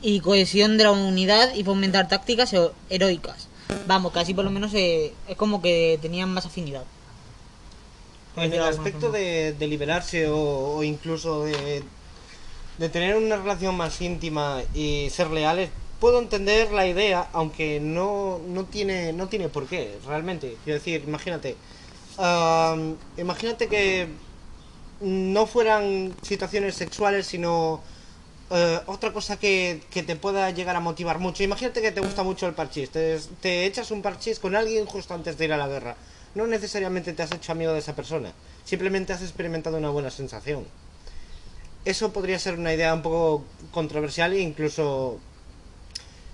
y 0.01 0.19
cohesión 0.19 0.77
de 0.77 0.83
la 0.83 0.91
unidad 0.91 1.53
y 1.53 1.63
fomentar 1.63 2.07
tácticas 2.07 2.51
hero- 2.53 2.73
heroicas. 2.89 3.47
Vamos, 3.87 4.11
que 4.11 4.19
así 4.19 4.33
por 4.33 4.43
lo 4.43 4.51
menos 4.51 4.73
eh, 4.73 5.13
es 5.27 5.37
como 5.37 5.61
que 5.61 5.97
tenían 6.01 6.33
más 6.33 6.45
afinidad. 6.45 6.83
En 8.35 8.53
el 8.53 8.61
aspecto 8.61 9.11
de, 9.11 9.53
de 9.53 9.67
liberarse 9.67 10.27
o, 10.29 10.77
o 10.77 10.83
incluso 10.83 11.43
de, 11.43 11.83
de 12.77 12.89
tener 12.89 13.15
una 13.17 13.35
relación 13.37 13.75
más 13.75 13.99
íntima 14.01 14.61
y 14.73 15.09
ser 15.09 15.29
leales, 15.31 15.69
puedo 15.99 16.19
entender 16.19 16.71
la 16.71 16.87
idea, 16.87 17.27
aunque 17.33 17.79
no, 17.81 18.39
no, 18.47 18.65
tiene, 18.65 19.11
no 19.13 19.27
tiene 19.27 19.49
por 19.49 19.67
qué, 19.67 19.99
realmente. 20.05 20.55
Quiero 20.63 20.79
decir, 20.79 21.03
imagínate, 21.05 21.57
am, 22.17 22.95
imagínate 23.17 23.67
que 23.67 24.07
no 25.01 25.45
fueran 25.47 26.13
situaciones 26.21 26.75
sexuales, 26.75 27.25
sino 27.27 27.81
eh, 28.51 28.79
otra 28.87 29.11
cosa 29.13 29.37
que, 29.37 29.81
que 29.91 30.03
te 30.03 30.15
pueda 30.15 30.49
llegar 30.51 30.75
a 30.75 30.79
motivar 30.79 31.19
mucho. 31.19 31.43
Imagínate 31.43 31.81
que 31.81 31.91
te 31.91 32.01
gusta 32.01 32.23
mucho 32.23 32.47
el 32.47 32.53
parchís, 32.53 32.89
te, 32.91 33.19
te 33.41 33.65
echas 33.65 33.91
un 33.91 34.01
parchís 34.01 34.39
con 34.39 34.55
alguien 34.55 34.85
justo 34.85 35.13
antes 35.13 35.37
de 35.37 35.45
ir 35.45 35.53
a 35.53 35.57
la 35.57 35.67
guerra. 35.67 35.95
No 36.35 36.47
necesariamente 36.47 37.13
te 37.13 37.23
has 37.23 37.31
hecho 37.31 37.51
amigo 37.51 37.73
de 37.73 37.79
esa 37.79 37.95
persona, 37.95 38.31
simplemente 38.63 39.13
has 39.13 39.21
experimentado 39.21 39.77
una 39.77 39.89
buena 39.89 40.11
sensación. 40.11 40.65
Eso 41.85 42.11
podría 42.13 42.37
ser 42.39 42.55
una 42.59 42.73
idea 42.73 42.93
un 42.93 43.01
poco 43.01 43.43
controversial 43.71 44.33
e 44.33 44.41
incluso 44.41 45.17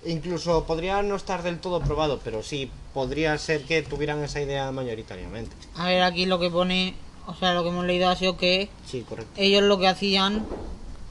incluso 0.06 0.66
podría 0.66 1.02
no 1.02 1.16
estar 1.16 1.42
del 1.42 1.60
todo 1.60 1.82
probado, 1.82 2.20
pero 2.24 2.44
sí 2.44 2.70
podría 2.94 3.36
ser 3.40 3.64
que 3.64 3.82
tuvieran 3.82 4.24
esa 4.24 4.40
idea 4.42 4.72
mayoritariamente. 4.72 5.56
A 5.76 5.88
ver, 5.88 6.04
aquí 6.04 6.26
lo 6.28 6.40
que 6.40 6.52
pone, 6.52 6.94
o 7.26 7.34
sea, 7.36 7.54
lo 7.56 7.64
que 7.64 7.70
hemos 7.70 7.86
leído 7.86 8.08
ha 8.10 8.16
sido 8.16 8.38
que 8.38 8.70
Sí, 8.86 9.02
correcto. 9.08 9.32
ellos 9.36 9.64
lo 9.64 9.80
que 9.80 9.88
hacían 9.88 10.46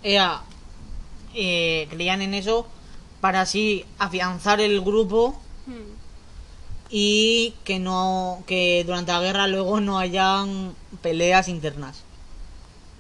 era 0.05 0.43
eh, 1.35 1.89
creían 1.91 2.23
en 2.23 2.35
eso 2.35 2.69
para 3.21 3.41
así 3.41 3.85
afianzar 3.99 4.61
el 4.61 4.81
grupo 4.81 5.41
Mm. 5.67 6.04
Y 6.91 7.55
que 7.65 7.79
no 7.79 8.43
que 8.47 8.85
durante 8.85 9.13
la 9.13 9.21
guerra 9.21 9.47
luego 9.47 9.81
no 9.81 9.99
hayan 9.99 10.75
peleas 11.03 11.49
internas 11.49 12.05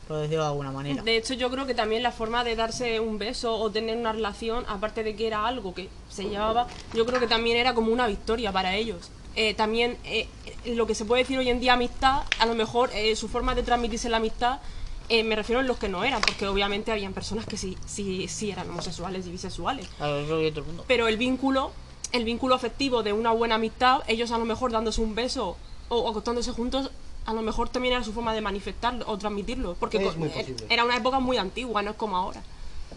por 0.08 0.18
decirlo 0.18 0.42
de 0.42 0.48
alguna 0.48 0.70
manera 0.70 1.02
De 1.02 1.16
hecho, 1.16 1.34
yo 1.34 1.50
creo 1.50 1.66
que 1.66 1.74
también 1.74 2.02
la 2.02 2.12
forma 2.12 2.44
de 2.44 2.56
darse 2.56 3.00
un 3.00 3.18
beso 3.18 3.54
o 3.56 3.70
tener 3.70 3.96
una 3.96 4.12
relación, 4.12 4.64
aparte 4.68 5.02
de 5.02 5.16
que 5.16 5.26
era 5.26 5.46
algo 5.46 5.74
que 5.74 5.88
se 6.10 6.24
llevaba, 6.24 6.66
yo 6.92 7.06
creo 7.06 7.20
que 7.20 7.26
también 7.26 7.56
era 7.56 7.74
como 7.74 7.90
una 7.92 8.06
victoria 8.06 8.52
para 8.52 8.74
ellos. 8.74 9.10
Eh, 9.34 9.54
también 9.54 9.96
eh, 10.04 10.28
lo 10.66 10.86
que 10.86 10.94
se 10.94 11.04
puede 11.04 11.22
decir 11.22 11.38
hoy 11.38 11.48
en 11.48 11.58
día 11.58 11.72
amistad, 11.72 12.22
a 12.38 12.46
lo 12.46 12.54
mejor 12.54 12.90
eh, 12.92 13.16
su 13.16 13.28
forma 13.28 13.54
de 13.54 13.62
transmitirse 13.62 14.08
la 14.08 14.18
amistad, 14.18 14.60
eh, 15.08 15.22
me 15.22 15.36
refiero 15.36 15.60
a 15.60 15.62
los 15.62 15.78
que 15.78 15.88
no 15.88 16.02
eran, 16.04 16.20
porque 16.22 16.46
obviamente 16.46 16.90
habían 16.90 17.12
personas 17.12 17.44
que 17.44 17.56
sí, 17.56 17.76
sí, 17.84 18.26
sí 18.28 18.50
eran 18.50 18.70
homosexuales 18.70 19.26
y 19.26 19.30
bisexuales. 19.30 19.86
Claro, 19.98 20.18
eso 20.20 20.62
mundo 20.64 20.84
Pero 20.86 21.08
el 21.08 21.18
vínculo, 21.18 21.72
el 22.14 22.24
vínculo 22.24 22.54
afectivo 22.54 23.02
de 23.02 23.12
una 23.12 23.32
buena 23.32 23.56
amistad, 23.56 24.00
ellos 24.06 24.30
a 24.30 24.38
lo 24.38 24.44
mejor 24.44 24.72
dándose 24.72 25.00
un 25.00 25.14
beso 25.14 25.56
o 25.88 26.08
acostándose 26.08 26.52
juntos, 26.52 26.90
a 27.26 27.32
lo 27.34 27.42
mejor 27.42 27.68
también 27.68 27.94
era 27.94 28.04
su 28.04 28.12
forma 28.12 28.32
de 28.34 28.40
manifestarlo 28.40 29.04
o 29.08 29.18
transmitirlo. 29.18 29.74
Porque 29.80 29.98
Es 29.98 30.12
co- 30.12 30.18
muy 30.18 30.28
posible. 30.28 30.64
era 30.68 30.84
una 30.84 30.96
época 30.96 31.20
muy 31.20 31.36
antigua, 31.36 31.82
no 31.82 31.90
es 31.90 31.96
como 31.96 32.16
ahora. 32.16 32.42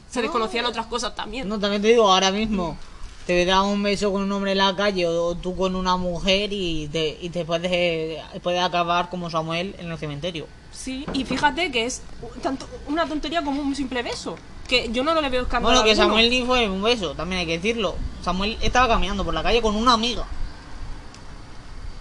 Se 0.10 0.22
desconocían 0.22 0.66
otras 0.66 0.86
cosas 0.86 1.16
también. 1.16 1.50
no 1.50 1.60
también 1.60 1.82
te 1.82 1.90
digo 1.90 2.10
ahora 2.10 2.32
mismo 2.32 2.78
te 3.26 3.44
da 3.44 3.62
un 3.62 3.84
beso 3.84 4.10
con 4.14 4.22
un 4.22 4.32
hombre 4.32 4.54
en 4.54 4.60
la 4.60 4.74
calle 4.74 5.06
o, 5.06 5.36
tú 5.36 5.54
con 5.54 5.76
una 5.76 5.98
mujer 5.98 6.54
y 6.54 6.88
te, 6.88 7.18
y 7.22 7.30
te 7.30 7.44
puedes, 7.44 8.24
puede 8.42 8.60
acabar 8.60 9.10
como 9.10 9.30
Samuel 9.30 9.76
en 9.80 9.92
el 9.92 9.98
cementerio 9.98 10.48
Sí, 10.72 11.06
y 11.14 11.26
fíjate 11.26 11.72
que 11.72 11.86
es 11.86 12.02
tanto 12.42 12.68
una 12.88 13.06
tontería 13.08 13.42
como 13.44 13.62
un 13.62 13.76
simple 13.76 14.04
beso. 14.04 14.38
Que 14.68 14.90
yo 14.92 15.04
no 15.04 15.20
le 15.20 15.30
veo 15.30 15.44
escándalo. 15.44 15.76
bueno 15.76 15.84
que 15.86 15.92
alguno. 15.92 16.10
Samuel 16.10 16.30
ni 16.30 16.46
fue 16.46 16.70
un 16.70 16.84
beso 16.84 17.14
también 17.16 17.40
hay 17.40 17.46
que 17.48 17.54
decirlo 17.58 17.96
Samuel 18.22 18.58
estaba 18.62 18.90
caminando 18.90 19.24
por 19.24 19.34
la 19.34 19.42
calle 19.42 19.62
con 19.62 19.76
una 19.78 19.94
amiga 19.94 20.26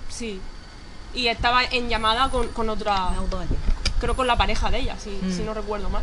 Sí. 0.09 0.41
Y 1.15 1.29
estaba 1.29 1.65
en 1.65 1.89
llamada 1.89 2.29
con, 2.31 2.49
con 2.49 2.69
otra. 2.69 3.11
Creo 4.01 4.15
con 4.17 4.27
la 4.27 4.37
pareja 4.37 4.71
de 4.71 4.81
ella, 4.81 4.97
si, 4.99 5.11
Mm. 5.11 5.33
si 5.37 5.43
no 5.43 5.55
recuerdo 5.55 5.89
mal. 5.89 6.03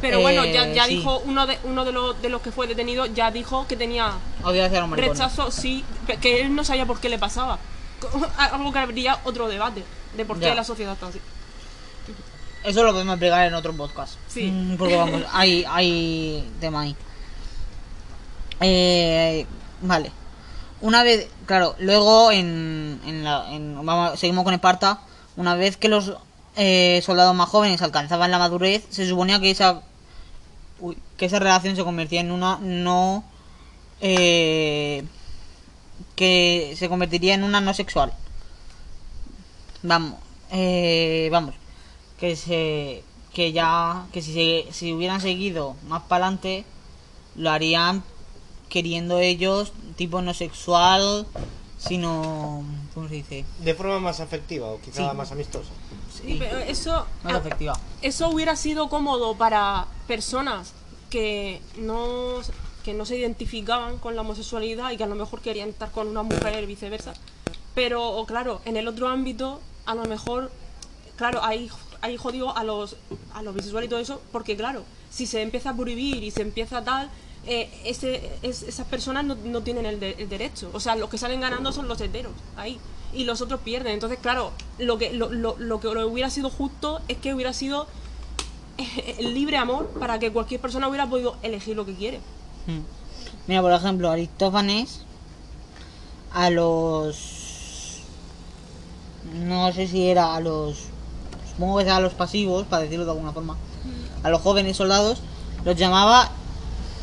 Pero 0.00 0.18
Eh, 0.18 0.22
bueno, 0.22 0.44
ya, 0.44 0.66
ya 0.72 0.84
sí. 0.86 0.96
dijo, 0.96 1.18
uno 1.24 1.46
de 1.46 1.58
uno 1.64 1.84
de 1.84 1.92
los, 1.92 2.20
de 2.20 2.28
los 2.28 2.42
que 2.42 2.52
fue 2.52 2.66
detenido 2.66 3.06
ya 3.06 3.30
dijo 3.30 3.66
que 3.66 3.76
tenía 3.76 4.12
hacia 4.44 4.86
rechazo, 4.86 5.50
sí, 5.50 5.84
que 6.20 6.42
él 6.42 6.54
no 6.54 6.62
sabía 6.64 6.86
por 6.86 7.00
qué 7.00 7.08
le 7.08 7.18
pasaba. 7.18 7.58
Algo 8.36 8.72
que 8.72 8.78
habría 8.78 9.18
otro 9.24 9.48
debate 9.48 9.82
de 10.16 10.24
por 10.24 10.38
qué 10.38 10.46
Ya. 10.46 10.54
la 10.54 10.64
sociedad 10.64 10.92
está 10.92 11.06
así. 11.08 11.20
Eso 12.64 12.82
lo 12.82 12.92
podemos 12.92 13.14
explicar 13.14 13.46
en 13.46 13.54
otro 13.54 13.72
podcast. 13.76 14.14
Sí. 14.28 14.50
Mm, 14.50 14.76
Porque 14.76 14.96
vamos, 14.96 15.22
hay, 15.32 15.64
hay 15.68 16.50
tema 16.60 16.80
ahí. 16.82 16.96
Eh, 18.60 19.46
vale. 19.82 20.10
Una 20.80 21.02
vez, 21.02 21.28
claro, 21.46 21.74
luego 21.78 22.30
en, 22.32 23.00
en 23.06 23.24
la, 23.24 23.52
en- 23.52 23.84
vamos, 23.84 24.18
seguimos 24.18 24.44
con 24.44 24.54
Esparta. 24.54 25.00
Una 25.36 25.54
vez 25.54 25.76
que 25.76 25.88
los 25.88 26.14
eh, 26.56 27.00
soldados 27.04 27.34
más 27.34 27.48
jóvenes 27.48 27.82
alcanzaban 27.82 28.30
la 28.30 28.38
madurez, 28.38 28.84
se 28.90 29.08
suponía 29.08 29.40
que 29.40 29.50
esa 29.50 29.82
uy, 30.80 30.96
que 31.16 31.26
esa 31.26 31.38
relación 31.38 31.76
se 31.76 31.84
convertía 31.84 32.20
en 32.20 32.30
una 32.30 32.58
no 32.60 33.24
eh, 34.00 35.04
que 36.16 36.74
se 36.78 36.88
convertiría 36.88 37.34
en 37.34 37.44
una 37.44 37.60
no 37.60 37.74
sexual. 37.74 38.12
Vamos, 39.82 40.18
eh, 40.50 41.28
vamos, 41.32 41.54
que 42.24 42.36
se 42.36 43.02
que 43.34 43.52
ya 43.52 44.06
que 44.12 44.22
si 44.22 44.32
se, 44.32 44.72
si 44.72 44.92
hubieran 44.94 45.20
seguido 45.20 45.76
más 45.88 46.02
para 46.04 46.24
adelante 46.26 46.64
lo 47.36 47.50
harían 47.50 48.02
queriendo 48.70 49.18
ellos 49.18 49.72
tipo 49.96 50.22
no 50.22 50.32
sexual, 50.32 51.26
sino 51.76 52.64
¿cómo 52.94 53.08
se 53.08 53.14
dice? 53.16 53.44
De 53.58 53.74
forma 53.74 53.98
más 54.00 54.20
afectiva 54.20 54.68
o 54.68 54.80
quizá 54.80 55.10
Sí. 55.10 55.16
más 55.16 55.32
amistosa. 55.32 55.68
Sí, 56.12 56.36
pero 56.38 56.58
eso, 56.60 57.06
Más 57.24 57.34
afectiva. 57.34 57.74
eso 58.00 58.28
hubiera 58.30 58.56
sido 58.56 58.88
cómodo 58.88 59.34
para 59.36 59.86
personas 60.06 60.72
que 61.10 61.60
no, 61.76 62.38
que 62.84 62.94
no 62.94 63.04
se 63.04 63.16
identificaban 63.18 63.98
con 63.98 64.14
la 64.16 64.22
homosexualidad 64.22 64.92
y 64.92 64.96
que 64.96 65.04
a 65.04 65.08
lo 65.08 65.14
mejor 65.16 65.40
querían 65.42 65.68
estar 65.68 65.90
con 65.90 66.08
una 66.08 66.22
mujer 66.22 66.62
y 66.62 66.66
viceversa. 66.66 67.12
Pero, 67.74 68.24
claro, 68.26 68.60
en 68.64 68.76
el 68.76 68.88
otro 68.88 69.08
ámbito, 69.08 69.60
a 69.86 69.94
lo 69.94 70.04
mejor, 70.04 70.50
claro, 71.16 71.44
hay, 71.44 71.68
hay 72.04 72.16
jodido 72.18 72.54
a 72.56 72.64
los, 72.64 72.96
a 73.32 73.42
los 73.42 73.54
bisexuales 73.54 73.86
y 73.88 73.90
todo 73.90 73.98
eso, 74.00 74.20
porque 74.30 74.56
claro, 74.56 74.82
si 75.10 75.26
se 75.26 75.40
empieza 75.40 75.70
a 75.70 75.74
prohibir 75.76 76.22
y 76.22 76.30
se 76.30 76.42
empieza 76.42 76.84
tal, 76.84 77.08
eh, 77.46 77.70
ese, 77.84 78.30
es- 78.42 78.62
esas 78.62 78.86
personas 78.86 79.24
no, 79.24 79.34
no 79.36 79.62
tienen 79.62 79.86
el, 79.86 80.02
el 80.02 80.28
derecho. 80.28 80.70
O 80.74 80.80
sea, 80.80 80.96
los 80.96 81.08
que 81.08 81.16
salen 81.18 81.40
ganando 81.40 81.72
son 81.72 81.88
los 81.88 81.98
heteros, 82.00 82.32
ahí. 82.56 82.78
Y 83.14 83.24
los 83.24 83.40
otros 83.40 83.60
pierden. 83.60 83.94
Entonces, 83.94 84.18
claro, 84.20 84.50
lo 84.78 84.98
que, 84.98 85.12
lo, 85.14 85.30
lo- 85.30 85.56
lo 85.58 85.80
que 85.80 85.88
hubiera 85.88 86.28
sido 86.28 86.50
justo 86.50 87.00
es 87.08 87.16
que 87.16 87.32
hubiera 87.32 87.52
sido 87.54 87.86
el 89.18 89.32
libre 89.34 89.56
amor 89.56 89.88
para 89.98 90.18
que 90.18 90.30
cualquier 90.30 90.60
persona 90.60 90.88
hubiera 90.88 91.08
podido 91.08 91.36
elegir 91.42 91.74
lo 91.76 91.86
que 91.86 91.94
quiere. 91.94 92.18
Mm. 92.66 92.80
Mira, 93.46 93.62
por 93.62 93.72
ejemplo, 93.72 94.10
Aristófanes 94.10 95.00
a 96.32 96.50
los 96.50 98.02
no 99.32 99.72
sé 99.72 99.86
si 99.86 100.06
era 100.08 100.34
a 100.34 100.40
los 100.40 100.84
supongo 101.54 101.78
que 101.78 101.90
a 101.90 102.00
los 102.00 102.14
pasivos, 102.14 102.66
para 102.66 102.82
decirlo 102.82 103.04
de 103.04 103.10
alguna 103.12 103.32
forma. 103.32 103.56
A 104.22 104.30
los 104.30 104.40
jóvenes 104.40 104.76
soldados 104.76 105.18
los 105.64 105.76
llamaba 105.76 106.30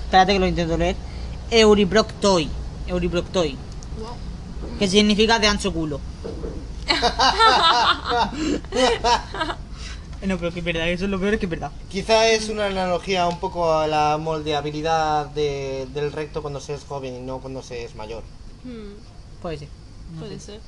espérate 0.05 0.33
que 0.33 0.39
lo 0.39 0.47
intento 0.47 0.77
leer, 0.77 0.95
Euriproctoi, 1.51 2.49
Euriproctoi, 2.87 3.55
que 4.79 4.87
significa 4.87 5.39
de 5.39 5.47
ancho 5.47 5.71
culo. 5.73 5.99
no, 10.25 10.37
pero 10.37 10.51
que 10.53 10.59
es 10.59 10.65
verdad, 10.65 10.87
eso 10.89 11.05
es 11.05 11.09
lo 11.11 11.19
peor 11.19 11.37
que 11.39 11.45
es 11.45 11.49
verdad. 11.49 11.71
Quizá 11.89 12.27
es 12.27 12.49
una 12.49 12.65
analogía 12.67 13.27
un 13.27 13.39
poco 13.39 13.73
a 13.73 13.87
la 13.87 14.17
moldeabilidad 14.19 15.27
de- 15.27 15.87
del 15.93 16.11
recto 16.11 16.41
cuando 16.41 16.59
se 16.59 16.73
es 16.75 16.83
joven 16.83 17.15
y 17.15 17.19
no 17.19 17.39
cuando 17.39 17.63
se 17.63 17.83
es 17.85 17.95
mayor. 17.95 18.23
Hmm, 18.63 18.93
Puede 19.41 19.57
ser. 19.59 19.67
no 20.13 20.19
puede 20.19 20.39
sé. 20.39 20.45
ser. 20.45 20.59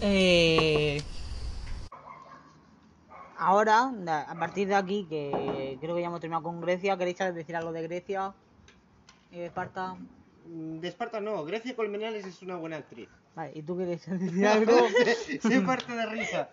Eh, 0.00 1.02
ahora, 3.38 3.92
a 4.28 4.34
partir 4.34 4.68
de 4.68 4.74
aquí, 4.74 5.06
que 5.08 5.78
creo 5.80 5.94
que 5.94 6.00
ya 6.00 6.08
hemos 6.08 6.20
terminado 6.20 6.42
con 6.42 6.60
Grecia, 6.60 6.96
¿queréis 6.96 7.18
decir 7.34 7.56
algo 7.56 7.72
de 7.72 7.82
Grecia? 7.82 8.34
¿Y 9.30 9.38
de 9.38 9.46
Esparta? 9.46 9.96
Mm, 10.46 10.80
De 10.80 10.88
Esparta 10.88 11.20
no, 11.20 11.44
Grecia 11.44 11.74
Colmenales 11.74 12.24
es 12.26 12.42
una 12.42 12.56
buena 12.56 12.76
actriz. 12.76 13.08
Vale, 13.34 13.52
¿y 13.54 13.62
tú 13.62 13.76
quieres 13.76 14.06
decir 14.20 14.46
algo? 14.46 14.72
Se 15.40 15.60
parte 15.62 15.92
de 15.92 16.06
risa. 16.06 16.48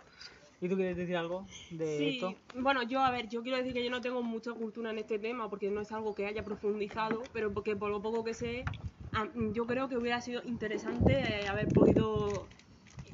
¿Y 0.63 0.69
tú 0.69 0.75
quieres 0.75 0.95
decir 0.95 1.17
algo 1.17 1.45
de 1.71 1.97
Sí, 1.97 2.09
esto? 2.15 2.35
bueno, 2.61 2.83
yo 2.83 3.00
a 3.01 3.09
ver, 3.09 3.27
yo 3.27 3.41
quiero 3.41 3.57
decir 3.57 3.73
que 3.73 3.83
yo 3.83 3.89
no 3.89 4.00
tengo 4.00 4.21
mucha 4.21 4.51
cultura 4.53 4.91
en 4.91 5.00
este 5.00 5.17
tema 5.17 5.50
porque 5.50 5.71
no 5.71 5.81
es 5.81 5.91
algo 5.91 6.13
que 6.13 6.27
haya 6.27 6.43
profundizado, 6.43 7.23
pero 7.33 7.51
porque 7.51 7.75
por 7.75 7.89
lo 7.89 8.00
poco 8.00 8.23
que 8.23 8.35
sé, 8.35 8.63
yo 9.53 9.65
creo 9.65 9.89
que 9.89 9.97
hubiera 9.97 10.21
sido 10.21 10.43
interesante 10.43 11.19
eh, 11.19 11.47
haber 11.47 11.67
podido 11.69 12.45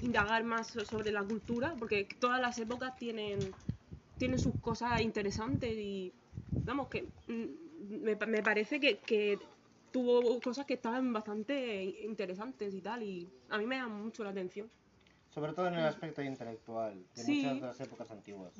indagar 0.01 0.43
más 0.43 0.67
so- 0.67 0.85
sobre 0.85 1.11
la 1.11 1.23
cultura, 1.23 1.75
porque 1.79 2.07
todas 2.19 2.39
las 2.39 2.57
épocas 2.59 2.95
tienen, 2.97 3.53
tienen 4.17 4.39
sus 4.39 4.55
cosas 4.57 5.01
interesantes 5.01 5.75
y, 5.77 6.13
vamos, 6.65 6.87
que 6.87 7.03
mm, 7.27 8.03
me, 8.03 8.15
me 8.15 8.43
parece 8.43 8.79
que, 8.79 8.97
que 8.99 9.39
tuvo 9.91 10.39
cosas 10.41 10.65
que 10.65 10.75
estaban 10.75 11.11
bastante 11.13 11.83
interesantes 12.03 12.73
y 12.73 12.81
tal, 12.81 13.03
y 13.03 13.27
a 13.49 13.57
mí 13.57 13.65
me 13.65 13.77
llama 13.77 13.97
mucho 13.97 14.23
la 14.23 14.29
atención. 14.31 14.69
Sobre 15.29 15.53
todo 15.53 15.67
en 15.67 15.75
el 15.75 15.85
aspecto 15.85 16.21
intelectual 16.21 17.03
de 17.15 17.23
Sí. 17.23 17.35
muchas 17.43 17.61
de 17.61 17.67
las 17.67 17.79
épocas 17.79 18.09
antiguas. 18.11 18.53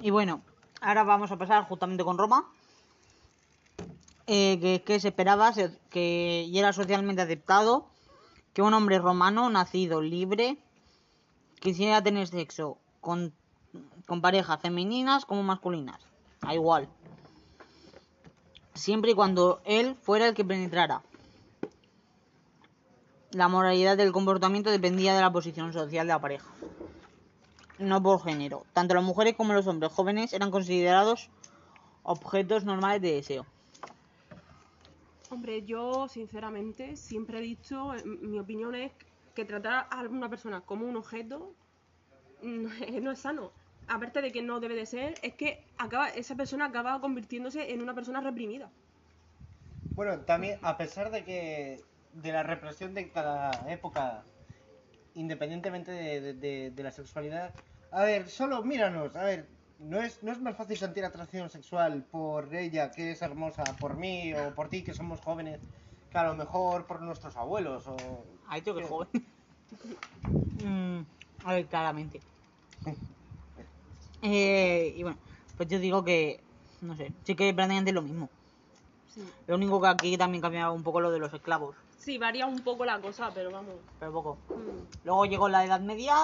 Y 0.00 0.10
bueno, 0.10 0.42
ahora 0.80 1.02
vamos 1.04 1.30
a 1.32 1.36
pasar 1.38 1.64
justamente 1.64 2.04
con 2.04 2.18
Roma. 2.18 2.50
Eh, 4.26 4.58
que, 4.58 4.82
que 4.82 5.00
se 5.00 5.08
esperaba 5.08 5.52
se- 5.52 5.78
que 5.90 6.44
y 6.48 6.58
era 6.58 6.72
socialmente 6.72 7.20
aceptado 7.20 7.90
que 8.54 8.62
un 8.62 8.72
hombre 8.72 8.98
romano 8.98 9.50
nacido 9.50 10.00
libre 10.00 10.56
quisiera 11.60 12.02
tener 12.02 12.28
sexo 12.28 12.78
con, 13.00 13.34
con 14.06 14.22
parejas 14.22 14.60
femeninas 14.60 15.26
como 15.26 15.42
masculinas. 15.42 16.00
A 16.40 16.54
igual. 16.54 16.88
Siempre 18.72 19.10
y 19.10 19.14
cuando 19.14 19.60
él 19.64 19.96
fuera 19.96 20.28
el 20.28 20.34
que 20.34 20.44
penetrara. 20.44 21.02
La 23.32 23.48
moralidad 23.48 23.96
del 23.96 24.12
comportamiento 24.12 24.70
dependía 24.70 25.14
de 25.14 25.20
la 25.20 25.32
posición 25.32 25.72
social 25.72 26.06
de 26.06 26.12
la 26.12 26.20
pareja 26.20 26.50
no 27.78 28.02
por 28.02 28.22
género. 28.22 28.64
Tanto 28.72 28.94
las 28.94 29.04
mujeres 29.04 29.34
como 29.36 29.52
los 29.52 29.66
hombres 29.66 29.92
jóvenes 29.92 30.32
eran 30.32 30.50
considerados 30.50 31.30
objetos 32.02 32.64
normales 32.64 33.02
de 33.02 33.14
deseo. 33.14 33.46
Hombre, 35.28 35.64
yo 35.66 36.08
sinceramente 36.08 36.96
siempre 36.96 37.38
he 37.38 37.42
dicho, 37.42 37.94
eh, 37.94 38.02
mi 38.04 38.38
opinión 38.38 38.74
es 38.74 38.92
que 39.34 39.44
tratar 39.44 39.86
a 39.90 40.02
una 40.02 40.30
persona 40.30 40.62
como 40.62 40.86
un 40.86 40.96
objeto 40.96 41.56
no 42.42 42.72
es, 42.72 43.02
no 43.02 43.12
es 43.12 43.20
sano. 43.20 43.52
Aparte 43.86 44.22
de 44.22 44.32
que 44.32 44.42
no 44.42 44.60
debe 44.60 44.76
de 44.76 44.86
ser, 44.86 45.18
es 45.22 45.34
que 45.34 45.66
acaba, 45.78 46.08
esa 46.10 46.36
persona 46.36 46.66
acaba 46.66 47.00
convirtiéndose 47.00 47.72
en 47.72 47.82
una 47.82 47.94
persona 47.94 48.20
reprimida. 48.20 48.72
Bueno, 49.94 50.24
también 50.24 50.58
a 50.62 50.76
pesar 50.76 51.10
de 51.10 51.24
que 51.24 51.86
de 52.12 52.32
la 52.32 52.42
represión 52.42 52.94
de 52.94 53.10
cada 53.10 53.70
época, 53.70 54.24
independientemente 55.14 55.90
de, 55.92 56.20
de- 56.20 56.34
de- 56.34 56.70
de 56.72 56.82
la 56.82 56.90
sexualidad, 56.92 57.54
a 57.90 58.04
ver, 58.04 58.28
solo 58.30 58.62
míranos, 58.64 59.16
a 59.16 59.24
ver, 59.24 59.48
no 59.78 60.00
es, 60.00 60.22
no 60.22 60.32
es 60.32 60.40
más 60.40 60.56
fácil 60.56 60.76
sentir 60.76 61.04
atracción 61.04 61.50
sexual 61.50 62.04
por 62.10 62.54
ella 62.54 62.90
que 62.90 63.12
es 63.12 63.22
hermosa, 63.22 63.64
por 63.80 63.96
mí 63.96 64.32
o 64.34 64.54
por 64.54 64.68
ti 64.68 64.82
que 64.82 64.94
somos 64.94 65.20
jóvenes, 65.20 65.60
que 66.10 66.18
a 66.18 66.24
lo 66.24 66.34
mejor 66.34 66.86
por 66.86 67.00
nuestros 67.02 67.36
abuelos 67.36 67.86
o... 67.86 67.96
Ha 68.48 68.56
dicho 68.56 68.74
que 68.74 68.82
es 68.82 68.88
joven. 68.88 69.08
Mm, 70.64 71.00
a 71.44 71.52
ver, 71.54 71.66
claramente. 71.66 72.20
Eh, 74.26 74.94
y 74.96 75.02
bueno, 75.02 75.18
pues 75.54 75.68
yo 75.68 75.78
digo 75.78 76.02
que, 76.02 76.40
no 76.80 76.96
sé, 76.96 77.12
sí 77.24 77.34
que 77.34 77.52
prácticamente 77.52 77.90
es 77.90 77.94
lo 77.94 78.00
mismo. 78.00 78.30
Sí. 79.14 79.22
Lo 79.46 79.56
único 79.56 79.82
que 79.82 79.88
aquí 79.88 80.16
también 80.16 80.40
cambiaba 80.40 80.72
un 80.72 80.82
poco 80.82 81.02
lo 81.02 81.10
de 81.10 81.18
los 81.18 81.34
esclavos, 81.34 81.76
Sí, 81.98 82.16
varía 82.16 82.46
un 82.46 82.60
poco 82.60 82.86
la 82.86 82.98
cosa, 83.00 83.30
pero 83.34 83.50
vamos. 83.50 83.74
pero 83.98 84.12
poco. 84.12 84.38
mm. 84.48 85.04
Luego 85.04 85.26
llegó 85.26 85.48
la 85.50 85.62
Edad 85.64 85.80
Media 85.80 86.16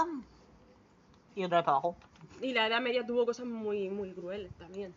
y 1.35 1.45
otra 1.45 1.59
vez 1.59 1.65
para 1.67 1.77
abajo. 1.77 1.97
Y 2.41 2.53
la 2.53 2.67
Edad 2.67 2.81
Media 2.81 3.05
tuvo 3.07 3.27
cosas 3.27 3.47
muy, 3.47 3.89
muy 3.89 4.13
crueles 4.13 4.53
también, 4.55 4.95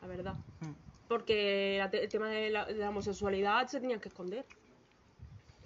la 0.00 0.06
verdad. 0.08 0.34
Mm. 0.60 0.72
Porque 1.08 1.76
la 1.78 1.90
te- 1.90 2.02
el 2.04 2.08
tema 2.08 2.28
de 2.30 2.50
la, 2.50 2.64
de 2.64 2.74
la 2.74 2.88
homosexualidad 2.90 3.66
se 3.66 3.80
tenía 3.80 3.98
que 4.00 4.08
esconder. 4.08 4.44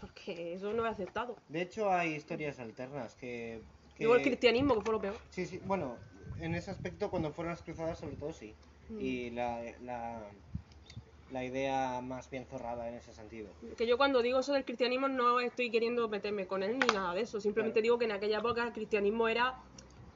Porque 0.00 0.54
eso 0.54 0.72
no 0.72 0.84
es 0.86 0.92
aceptado. 0.92 1.36
De 1.48 1.62
hecho 1.62 1.90
hay 1.90 2.14
historias 2.14 2.58
alternas 2.58 3.14
que... 3.14 3.60
el 3.98 4.22
cristianismo, 4.22 4.74
que 4.74 4.80
fue 4.82 4.92
lo 4.92 5.00
peor. 5.00 5.16
Sí, 5.30 5.46
sí, 5.46 5.60
bueno, 5.64 5.96
en 6.40 6.54
ese 6.54 6.70
aspecto 6.70 7.10
cuando 7.10 7.30
fueron 7.32 7.52
las 7.52 7.62
cruzadas 7.62 7.98
sobre 7.98 8.16
todo 8.16 8.32
sí. 8.32 8.54
Mm. 8.88 9.00
Y 9.00 9.30
la, 9.30 9.62
la, 9.82 10.22
la 11.30 11.44
idea 11.44 12.00
más 12.02 12.28
bien 12.30 12.44
zorrada 12.46 12.88
en 12.88 12.94
ese 12.94 13.12
sentido. 13.12 13.48
Que 13.76 13.86
yo 13.86 13.96
cuando 13.96 14.22
digo 14.22 14.40
eso 14.40 14.52
del 14.52 14.64
cristianismo 14.64 15.08
no 15.08 15.40
estoy 15.40 15.70
queriendo 15.70 16.08
meterme 16.08 16.46
con 16.46 16.62
él 16.62 16.78
ni 16.78 16.86
nada 16.94 17.14
de 17.14 17.22
eso. 17.22 17.40
Simplemente 17.40 17.80
Claro. 17.80 17.82
digo 17.84 17.98
que 17.98 18.04
en 18.06 18.12
aquella 18.12 18.38
época 18.38 18.64
el 18.64 18.72
cristianismo 18.72 19.28
era 19.28 19.54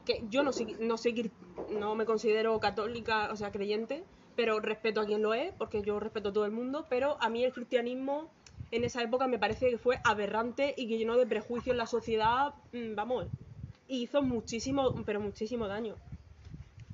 que 0.04 0.20
yo 0.28 0.42
no 0.42 0.52
soy, 0.52 0.76
no 0.80 0.96
soy 0.96 1.14
cri- 1.14 1.32
no 1.78 1.94
me 1.94 2.04
considero 2.06 2.58
católica, 2.60 3.28
o 3.32 3.36
sea, 3.36 3.50
creyente, 3.52 4.04
pero 4.34 4.60
respeto 4.60 5.00
a 5.00 5.06
quien 5.06 5.22
lo 5.22 5.34
es, 5.34 5.52
porque 5.58 5.82
yo 5.82 6.00
respeto 6.00 6.30
a 6.30 6.32
todo 6.32 6.44
el 6.44 6.52
mundo, 6.52 6.86
pero 6.88 7.16
a 7.20 7.28
mí 7.28 7.44
el 7.44 7.52
cristianismo 7.52 8.30
en 8.70 8.84
esa 8.84 9.02
época 9.02 9.26
me 9.26 9.38
parece 9.38 9.68
que 9.70 9.78
fue 9.78 10.00
aberrante 10.04 10.74
y 10.76 10.88
que 10.88 10.96
llenó 10.96 11.16
de 11.16 11.26
prejuicios 11.26 11.76
la 11.76 11.86
sociedad, 11.86 12.54
mm, 12.72 12.94
vamos, 12.94 13.26
Y 13.88 14.02
hizo 14.02 14.22
muchísimo, 14.22 14.94
pero 15.04 15.18
muchísimo 15.20 15.66
daño. 15.66 15.98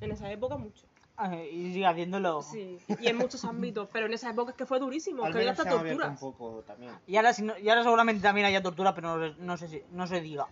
En 0.00 0.12
esa 0.12 0.30
época 0.32 0.56
mucho. 0.56 0.86
Eh, 1.30 1.50
Y 1.52 1.72
sigue 1.74 1.86
haciéndolo. 1.86 2.40
Sí. 2.42 2.78
Y 3.00 3.08
en 3.08 3.16
muchos 3.16 3.44
ámbitos. 3.44 3.88
Pero 3.92 4.06
en 4.06 4.14
esa 4.14 4.30
época 4.30 4.52
es 4.52 4.56
que 4.56 4.64
fue 4.64 4.78
durísimo. 4.78 5.22
Al 5.24 5.32
que 5.32 5.38
había 5.38 5.50
hasta 5.50 5.64
un 5.64 5.82
torturas. 5.82 6.18
poco 6.20 6.62
también. 6.66 6.92
Y 7.06 7.16
ahora, 7.16 7.34
si 7.34 7.42
no- 7.42 7.58
y 7.58 7.68
ahora 7.68 7.82
seguramente 7.82 8.22
también 8.22 8.46
haya 8.46 8.62
tortura, 8.62 8.94
pero 8.94 9.16
no, 9.18 9.34
no 9.36 9.56
sé 9.58 9.68
si, 9.68 9.82
no 9.90 10.06
se 10.06 10.20
diga. 10.22 10.48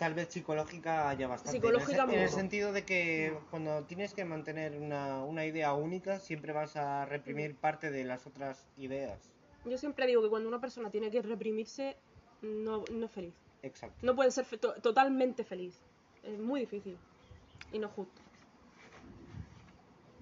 Tal 0.00 0.14
vez 0.14 0.28
psicológica 0.28 1.10
haya 1.10 1.28
bastante. 1.28 1.58
Psicológica 1.58 2.04
en, 2.04 2.08
el, 2.08 2.14
en 2.16 2.22
el 2.22 2.28
sentido 2.30 2.72
de 2.72 2.86
que 2.86 3.34
cuando 3.50 3.84
tienes 3.84 4.14
que 4.14 4.24
mantener 4.24 4.78
una, 4.78 5.22
una 5.24 5.44
idea 5.44 5.74
única, 5.74 6.18
siempre 6.18 6.54
vas 6.54 6.74
a 6.76 7.04
reprimir 7.04 7.54
parte 7.54 7.90
de 7.90 8.04
las 8.04 8.26
otras 8.26 8.66
ideas. 8.78 9.30
Yo 9.66 9.76
siempre 9.76 10.06
digo 10.06 10.22
que 10.22 10.30
cuando 10.30 10.48
una 10.48 10.58
persona 10.58 10.90
tiene 10.90 11.10
que 11.10 11.20
reprimirse, 11.20 11.98
no, 12.40 12.82
no 12.90 13.04
es 13.04 13.12
feliz. 13.12 13.34
Exacto. 13.62 13.94
No 14.00 14.16
puede 14.16 14.30
ser 14.30 14.46
to- 14.58 14.72
totalmente 14.80 15.44
feliz. 15.44 15.78
Es 16.22 16.38
muy 16.38 16.60
difícil. 16.60 16.96
Y 17.70 17.78
no 17.78 17.90
justo. 17.90 18.22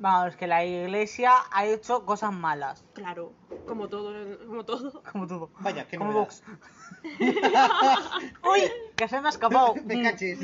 Vamos, 0.00 0.36
que 0.36 0.46
la 0.46 0.64
iglesia 0.64 1.32
ha 1.50 1.64
hecho 1.64 2.04
cosas 2.06 2.32
malas. 2.32 2.84
Claro. 2.94 3.32
Como 3.66 3.88
todo. 3.88 4.12
Como 4.46 4.64
todo. 4.64 5.02
Como 5.12 5.26
todo. 5.26 5.50
Vaya, 5.60 5.86
qué 5.88 5.98
Como. 5.98 6.12
Vox. 6.12 6.42
¡Uy! 7.20 8.62
Que 8.96 9.08
se 9.08 9.20
me 9.20 9.26
ha 9.28 9.30
escapado. 9.30 9.74
Me 9.84 10.02
cachis. 10.02 10.38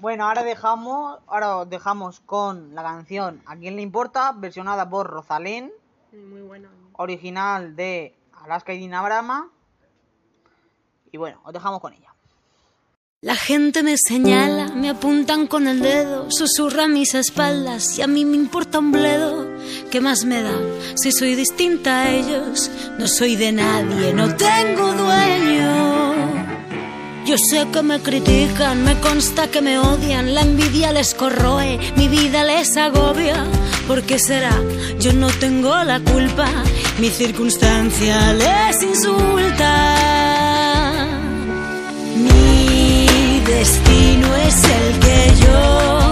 Bueno, 0.00 0.26
ahora 0.26 0.42
dejamos, 0.44 1.18
ahora 1.26 1.56
os 1.58 1.70
dejamos 1.70 2.20
con 2.20 2.74
la 2.74 2.82
canción 2.82 3.42
¿A 3.46 3.56
quién 3.56 3.76
le 3.76 3.82
importa? 3.82 4.32
versionada 4.32 4.88
por 4.88 5.06
Rosalén, 5.08 5.72
Muy 6.12 6.42
buena. 6.42 6.68
original 6.92 7.74
de 7.76 8.14
Alaska 8.44 8.74
y 8.74 8.78
Dinabrama. 8.78 9.48
Y 11.10 11.16
bueno, 11.16 11.40
os 11.44 11.52
dejamos 11.52 11.80
con 11.80 11.94
ella. 11.94 12.05
La 13.22 13.34
gente 13.34 13.82
me 13.82 13.96
señala, 13.96 14.68
me 14.74 14.90
apuntan 14.90 15.46
con 15.46 15.66
el 15.66 15.80
dedo, 15.80 16.30
susurran 16.30 16.92
mis 16.92 17.14
espaldas 17.14 17.98
y 17.98 18.02
a 18.02 18.06
mí 18.06 18.26
me 18.26 18.36
importa 18.36 18.78
un 18.78 18.92
bledo. 18.92 19.48
¿Qué 19.90 20.02
más 20.02 20.26
me 20.26 20.42
da 20.42 20.52
si 20.96 21.12
soy 21.12 21.34
distinta 21.34 22.02
a 22.02 22.10
ellos? 22.10 22.70
No 22.98 23.08
soy 23.08 23.36
de 23.36 23.52
nadie, 23.52 24.12
no 24.12 24.36
tengo 24.36 24.92
dueño. 24.92 26.26
Yo 27.24 27.38
sé 27.38 27.66
que 27.72 27.80
me 27.80 28.00
critican, 28.00 28.84
me 28.84 29.00
consta 29.00 29.50
que 29.50 29.62
me 29.62 29.78
odian, 29.78 30.34
la 30.34 30.42
envidia 30.42 30.92
les 30.92 31.14
corroe, 31.14 31.80
mi 31.96 32.08
vida 32.08 32.44
les 32.44 32.76
agobia. 32.76 33.46
¿Por 33.88 34.02
qué 34.02 34.18
será? 34.18 34.52
Yo 35.00 35.14
no 35.14 35.28
tengo 35.28 35.74
la 35.84 36.00
culpa, 36.00 36.48
mi 36.98 37.08
circunstancia 37.08 38.34
les 38.34 38.82
insulta. 38.82 39.95
Destino 43.58 44.36
es 44.36 44.64
el 44.64 44.98
que 44.98 45.34
yo 45.42 46.05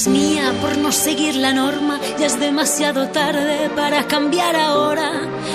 es 0.00 0.08
mía 0.08 0.54
por 0.62 0.78
no 0.78 0.92
seguir 0.92 1.34
la 1.36 1.52
norma. 1.52 2.00
Ya 2.18 2.26
es 2.26 2.40
demasiado 2.40 3.08
tarde 3.08 3.68
para 3.76 4.06
cambiar 4.06 4.56
ahora. 4.56 5.10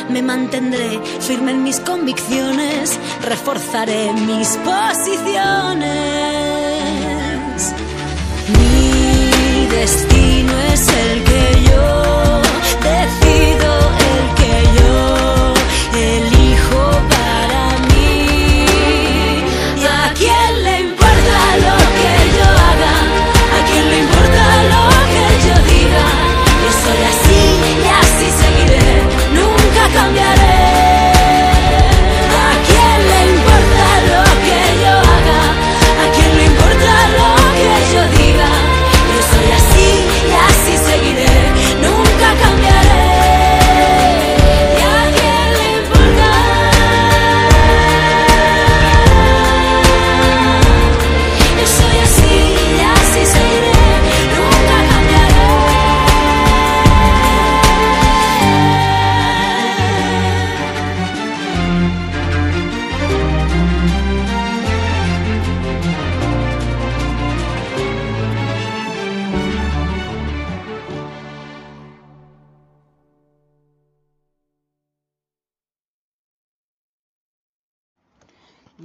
Me 0.09 0.21
mantendré 0.21 0.99
firme 1.19 1.51
en 1.51 1.63
mis 1.63 1.79
convicciones. 1.79 2.99
Reforzaré 3.23 4.13
mis 4.13 4.49
posiciones. 4.57 5.89
Mi 8.59 9.65
destino 9.77 10.53
es 10.73 10.87
el 10.89 11.23
que 11.23 11.63
yo 11.69 12.24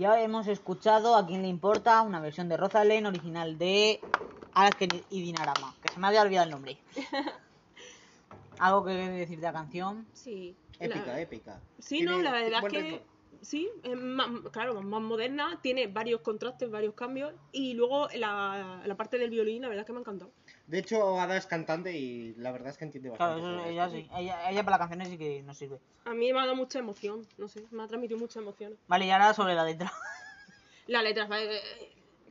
Ya 0.00 0.20
hemos 0.22 0.46
escuchado 0.48 1.14
a 1.16 1.26
quién 1.26 1.42
le 1.42 1.48
importa 1.48 2.00
una 2.02 2.20
versión 2.20 2.48
de 2.48 2.56
Rosalén 2.56 3.06
original 3.06 3.58
de 3.58 4.00
Alaska 4.52 4.86
y 4.86 5.20
Dinarama, 5.20 5.76
que 5.82 5.88
se 5.90 6.00
me 6.00 6.06
había 6.06 6.22
olvidado 6.22 6.44
el 6.46 6.50
nombre. 6.52 6.82
¿Algo 8.58 8.84
que 8.84 8.92
decir 8.92 9.38
de 9.40 9.46
la 9.48 9.52
canción? 9.52 10.08
Sí. 10.12 10.56
Épica, 10.78 11.12
La- 11.12 11.20
épica. 11.20 11.54
Sí, 11.78 12.02
no, 12.02 12.20
la 12.22 12.32
verdad 12.32 12.60
es 12.60 12.66
que 12.68 12.82
ritmo. 12.82 13.06
sí, 13.42 13.70
es 13.84 13.96
más, 13.96 14.28
claro, 14.52 14.82
más 14.82 15.00
moderna, 15.00 15.58
tiene 15.62 15.86
varios 15.86 16.20
contrastes, 16.20 16.70
varios 16.70 16.94
cambios 16.94 17.32
y 17.52 17.72
luego 17.74 18.08
la, 18.16 18.82
la 18.84 18.96
parte 18.98 19.18
del 19.18 19.30
violín, 19.30 19.62
la 19.62 19.68
verdad 19.68 19.82
es 19.82 19.86
que 19.86 19.92
me 19.92 19.98
ha 19.98 20.02
encantado. 20.02 20.34
De 20.70 20.78
hecho, 20.78 21.20
Ada 21.20 21.36
es 21.36 21.46
cantante 21.46 21.96
y 21.98 22.32
la 22.36 22.52
verdad 22.52 22.68
es 22.68 22.78
que 22.78 22.84
entiende 22.84 23.10
Claro, 23.10 23.34
bastante. 23.42 23.48
eso, 23.48 23.58
sobre 23.58 23.72
ella 23.72 23.86
esto. 23.86 23.96
sí. 23.96 24.08
Ella, 24.16 24.50
ella 24.50 24.62
para 24.64 24.78
las 24.78 24.78
canciones 24.78 25.08
sí 25.08 25.18
que 25.18 25.42
nos 25.42 25.58
sirve. 25.58 25.80
A 26.04 26.14
mí 26.14 26.32
me 26.32 26.38
ha 26.38 26.42
dado 26.42 26.54
mucha 26.54 26.78
emoción, 26.78 27.26
no 27.38 27.48
sé, 27.48 27.64
me 27.72 27.82
ha 27.82 27.88
transmitido 27.88 28.20
mucha 28.20 28.38
emoción. 28.38 28.76
Vale, 28.86 29.06
y 29.06 29.10
ahora 29.10 29.34
sobre 29.34 29.54
la 29.54 29.64
letra. 29.64 29.92
La 30.86 31.02
letra, 31.02 31.28
eh, 31.40 31.60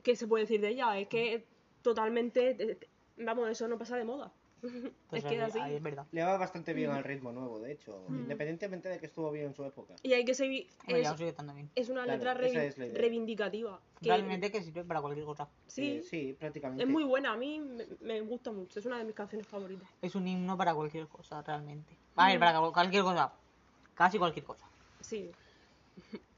¿qué 0.04 0.16
se 0.16 0.26
puede 0.28 0.44
decir 0.46 0.60
de 0.62 0.70
ella? 0.70 0.98
Es 0.98 1.08
que 1.10 1.46
totalmente, 1.82 2.52
eh, 2.52 2.78
vamos, 3.18 3.50
eso 3.50 3.68
no 3.68 3.78
pasa 3.78 3.98
de 3.98 4.06
moda. 4.06 4.32
Pues 5.10 5.24
es 5.24 5.30
que 5.30 5.36
ahí- 5.36 5.42
es 5.42 5.56
así. 5.56 5.60
ahí 5.60 5.76
es 5.76 5.84
verdad. 5.84 6.06
Le 6.12 6.24
va 6.24 6.38
bastante 6.38 6.74
bien 6.74 6.92
al 6.92 7.04
ritmo 7.04 7.32
nuevo, 7.32 7.60
de 7.60 7.72
hecho. 7.72 8.06
Independientemente 8.10 8.90
de 8.90 9.00
que 9.00 9.08
estuvo 9.08 9.32
bien 9.32 9.48
en 9.48 9.54
su 9.56 9.64
época. 9.66 9.96
Y 10.04 10.14
hay 10.14 10.24
que 10.24 10.34
seguir, 10.36 10.68
es, 10.88 11.10
es 11.76 11.90
una 11.90 12.04
Claro, 12.04 12.24
letra 12.24 12.46
es 12.46 12.78
idea. 12.78 12.94
reivindicativa. 12.96 13.82
que- 14.02 14.10
Realmente 14.10 14.52
que 14.52 14.62
sirve 14.62 14.84
para 14.84 15.02
cualquier 15.02 15.26
cosa. 15.26 15.50
sí, 15.68 15.98
Eh, 15.98 16.02
sí, 16.04 16.34
prácticamente. 16.40 16.84
es 16.84 16.90
muy 16.90 17.04
buena, 17.04 17.34
a 17.34 17.38
mí 17.38 17.60
me, 17.60 17.86
me 18.02 18.22
gusta 18.22 18.52
mucho, 18.52 18.80
es 18.80 18.86
una 18.86 18.98
de 18.98 19.04
mis 19.04 19.16
canciones 19.16 19.48
favoritas. 19.48 19.90
Es 20.02 20.16
un 20.16 20.28
himno 20.28 20.58
para 20.58 20.74
cualquier 20.74 21.08
cosa, 21.08 21.42
realmente. 21.42 21.98
A 22.16 22.28
ver, 22.28 22.40
para 22.40 22.60
cualquier 22.72 23.04
cosa. 23.04 23.34
Casi 23.94 24.18
cualquier 24.18 24.46
cosa. 24.46 24.70
Sí, 25.02 25.30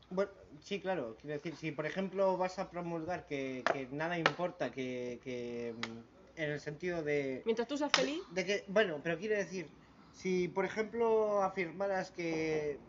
Bueno, 0.09 0.31
sí, 0.59 0.81
claro. 0.81 1.15
Quiero 1.21 1.35
decir, 1.35 1.55
si 1.55 1.71
por 1.71 1.85
ejemplo 1.85 2.35
vas 2.37 2.59
a 2.59 2.69
promulgar 2.69 3.25
que, 3.25 3.65
que 3.71 3.87
nada 3.87 4.17
importa, 4.17 4.71
que, 4.71 5.19
que 5.23 5.73
mm, 5.77 5.99
en 6.43 6.51
el 6.51 6.59
sentido 6.59 7.03
de, 7.03 7.41
mientras 7.45 7.67
tú 7.67 7.77
seas 7.77 7.91
feliz, 7.91 8.21
de 8.31 8.45
que, 8.45 8.63
bueno, 8.67 8.99
pero 9.03 9.17
quiero 9.17 9.35
decir, 9.35 9.67
si 10.11 10.47
por 10.47 10.65
ejemplo 10.65 11.43
afirmaras 11.43 12.11
que 12.11 12.79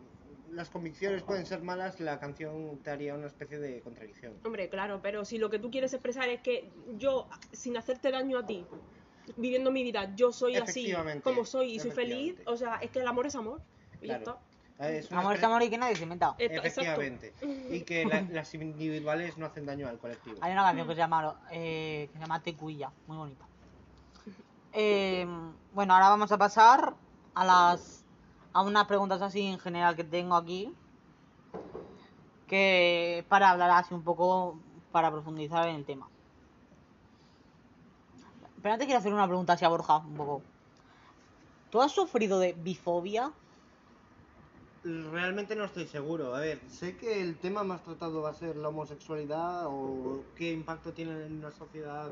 las 0.51 0.69
convicciones 0.69 1.23
pueden 1.23 1.45
ser 1.45 1.61
malas, 1.61 1.99
la 1.99 2.19
canción 2.19 2.79
te 2.83 2.91
haría 2.91 3.15
una 3.15 3.27
especie 3.27 3.59
de 3.59 3.81
contradicción. 3.81 4.33
Hombre, 4.43 4.69
claro, 4.69 5.01
pero 5.01 5.25
si 5.25 5.37
lo 5.37 5.49
que 5.49 5.59
tú 5.59 5.71
quieres 5.71 5.93
expresar 5.93 6.29
es 6.29 6.41
que 6.41 6.69
yo, 6.97 7.27
sin 7.51 7.77
hacerte 7.77 8.11
daño 8.11 8.39
a 8.39 8.45
ti, 8.45 8.65
viviendo 9.37 9.71
mi 9.71 9.83
vida, 9.83 10.13
yo 10.15 10.31
soy 10.31 10.55
así 10.55 10.93
como 11.23 11.45
soy 11.45 11.75
y 11.75 11.79
soy 11.79 11.91
feliz, 11.91 12.35
o 12.45 12.57
sea, 12.57 12.75
es 12.77 12.91
que 12.91 12.99
el 12.99 13.07
amor 13.07 13.27
es 13.27 13.35
amor. 13.35 13.61
Y 14.01 14.07
ya 14.07 14.17
está. 14.17 14.37
Eh, 14.79 14.97
es 14.99 15.11
una 15.11 15.19
Amor 15.21 15.35
es 15.35 15.43
amor 15.43 15.61
y 15.63 15.69
que 15.69 15.77
nadie 15.77 15.95
se 15.95 16.03
inventa. 16.03 16.35
Exacto. 16.37 16.67
Efectivamente. 16.67 17.33
Y 17.69 17.81
que 17.81 18.05
la- 18.05 18.21
las 18.31 18.53
individuales 18.53 19.37
no 19.37 19.45
hacen 19.45 19.65
daño 19.65 19.87
al 19.87 19.99
colectivo. 19.99 20.37
Hay 20.41 20.51
una 20.51 20.63
canción 20.63 20.87
que 20.87 20.93
se 20.95 20.99
llama, 20.99 21.35
eh, 21.51 22.07
que 22.11 22.17
se 22.17 22.19
llama 22.23 22.41
Tecuilla, 22.41 22.91
muy 23.07 23.17
bonita. 23.17 23.45
Eh, 24.71 25.27
bueno, 25.71 25.93
ahora 25.93 26.09
vamos 26.09 26.31
a 26.31 26.37
pasar 26.37 26.95
a 27.35 27.45
las 27.45 28.03
a 28.53 28.61
unas 28.61 28.85
preguntas 28.85 29.21
así 29.21 29.41
en 29.45 29.59
general 29.59 29.95
que 29.95 30.03
tengo 30.03 30.35
aquí. 30.35 30.73
Que 32.47 33.25
para 33.29 33.49
hablar 33.51 33.69
así 33.71 33.93
un 33.93 34.03
poco, 34.03 34.59
para 34.91 35.11
profundizar 35.11 35.67
en 35.69 35.75
el 35.75 35.85
tema. 35.85 36.07
Pero 38.61 38.73
antes 38.73 38.85
quiero 38.85 38.99
hacer 38.99 39.13
una 39.13 39.27
pregunta 39.27 39.53
así 39.53 39.65
a 39.65 39.69
Borja, 39.69 39.97
un 39.97 40.15
poco. 40.15 40.41
¿Tú 41.69 41.81
has 41.81 41.91
sufrido 41.91 42.39
de 42.39 42.53
bifobia? 42.53 43.31
Realmente 44.83 45.55
no 45.55 45.63
estoy 45.63 45.87
seguro. 45.87 46.35
A 46.35 46.41
ver, 46.41 46.59
sé 46.69 46.97
que 46.97 47.21
el 47.21 47.37
tema 47.39 47.63
más 47.63 47.83
tratado 47.83 48.21
va 48.21 48.31
a 48.31 48.33
ser 48.33 48.57
la 48.57 48.67
homosexualidad 48.67 49.67
o 49.67 50.25
qué 50.35 50.51
impacto 50.51 50.91
tiene 50.91 51.25
en 51.25 51.37
una 51.37 51.51
sociedad 51.51 52.11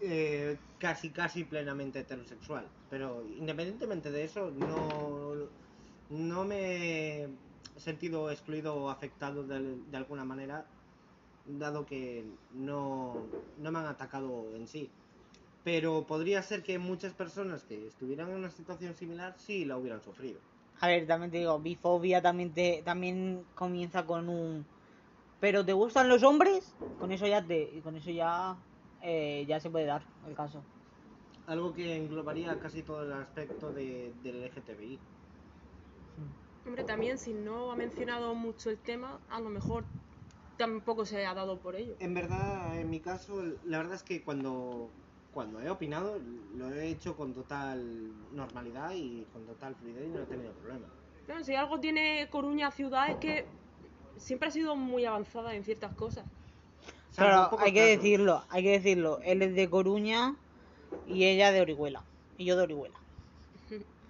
eh, 0.00 0.58
casi 0.78 1.10
casi 1.10 1.44
plenamente 1.44 2.00
heterosexual. 2.00 2.66
Pero 2.90 3.22
independientemente 3.24 4.10
de 4.10 4.24
eso, 4.24 4.50
no, 4.50 5.34
no 6.10 6.44
me 6.44 7.22
he 7.24 7.28
sentido 7.76 8.30
excluido 8.30 8.74
o 8.74 8.90
afectado 8.90 9.42
de, 9.44 9.76
de 9.90 9.96
alguna 9.96 10.24
manera, 10.24 10.66
dado 11.46 11.86
que 11.86 12.24
no, 12.52 13.14
no 13.56 13.72
me 13.72 13.78
han 13.78 13.86
atacado 13.86 14.54
en 14.54 14.66
sí. 14.68 14.90
Pero 15.64 16.06
podría 16.06 16.42
ser 16.42 16.62
que 16.62 16.78
muchas 16.78 17.14
personas 17.14 17.64
que 17.64 17.86
estuvieran 17.86 18.30
en 18.30 18.36
una 18.36 18.50
situación 18.50 18.94
similar 18.94 19.34
sí 19.38 19.64
la 19.64 19.78
hubieran 19.78 20.02
sufrido. 20.02 20.40
A 20.80 20.88
ver, 20.88 21.06
también 21.06 21.30
te 21.30 21.38
digo, 21.38 21.58
bifobia 21.60 22.22
también 22.22 22.52
te, 22.54 22.82
también 22.84 23.46
comienza 23.54 24.06
con 24.06 24.28
un 24.28 24.66
pero 25.40 25.64
te 25.64 25.72
gustan 25.72 26.08
los 26.08 26.22
hombres, 26.22 26.74
con 26.98 27.10
eso 27.12 27.26
ya 27.26 27.44
te, 27.44 27.80
con 27.82 27.96
eso 27.96 28.10
ya 28.10 28.56
eh, 29.02 29.44
ya 29.48 29.58
se 29.58 29.70
puede 29.70 29.86
dar 29.86 30.02
el 30.26 30.34
caso. 30.34 30.62
Algo 31.46 31.72
que 31.72 31.96
englobaría 31.96 32.58
casi 32.58 32.82
todo 32.82 33.02
el 33.02 33.12
aspecto 33.12 33.72
de, 33.72 34.12
del 34.22 34.44
LGTBI. 34.44 35.00
Hombre, 36.66 36.84
también 36.84 37.18
si 37.18 37.32
no 37.32 37.72
ha 37.72 37.76
mencionado 37.76 38.34
mucho 38.34 38.70
el 38.70 38.78
tema, 38.78 39.18
a 39.30 39.40
lo 39.40 39.48
mejor 39.48 39.84
tampoco 40.56 41.06
se 41.06 41.24
ha 41.24 41.34
dado 41.34 41.58
por 41.60 41.74
ello. 41.74 41.96
En 42.00 42.14
verdad, 42.14 42.78
en 42.78 42.90
mi 42.90 43.00
caso, 43.00 43.42
la 43.64 43.78
verdad 43.78 43.94
es 43.94 44.02
que 44.02 44.22
cuando, 44.22 44.92
cuando 45.30 45.60
he 45.60 45.70
opinado, 45.70 46.18
lo 46.20 46.72
he 46.72 46.88
hecho 46.88 47.16
con 47.16 47.32
total 47.34 48.34
normalidad 48.34 48.92
y 48.94 49.26
con 49.26 49.46
total 49.46 49.76
fluidez 49.76 50.06
y 50.08 50.10
no 50.10 50.22
he 50.22 50.26
tenido 50.26 50.54
problema. 50.54 50.88
Claro, 51.24 51.44
si 51.44 51.54
algo 51.54 51.80
tiene 51.80 52.28
Coruña 52.30 52.70
ciudad 52.70 53.10
es 53.10 53.16
que 53.16 53.46
siempre 54.16 54.48
ha 54.48 54.50
sido 54.52 54.76
muy 54.76 55.04
avanzada 55.04 55.54
en 55.54 55.64
ciertas 55.64 55.94
cosas. 55.94 56.26
Pocos 57.16 57.60
hay 57.62 57.72
que 57.72 57.82
decirlo, 57.82 58.44
hay 58.48 58.62
que 58.62 58.70
decirlo, 58.72 59.20
él 59.22 59.42
es 59.42 59.54
de 59.54 59.68
Coruña 59.70 60.36
y 61.04 61.24
ella 61.24 61.52
de 61.52 61.60
Orihuela 61.60 62.06
y 62.36 62.46
yo 62.46 62.56
de 62.56 62.62
Orihuela. 62.64 63.00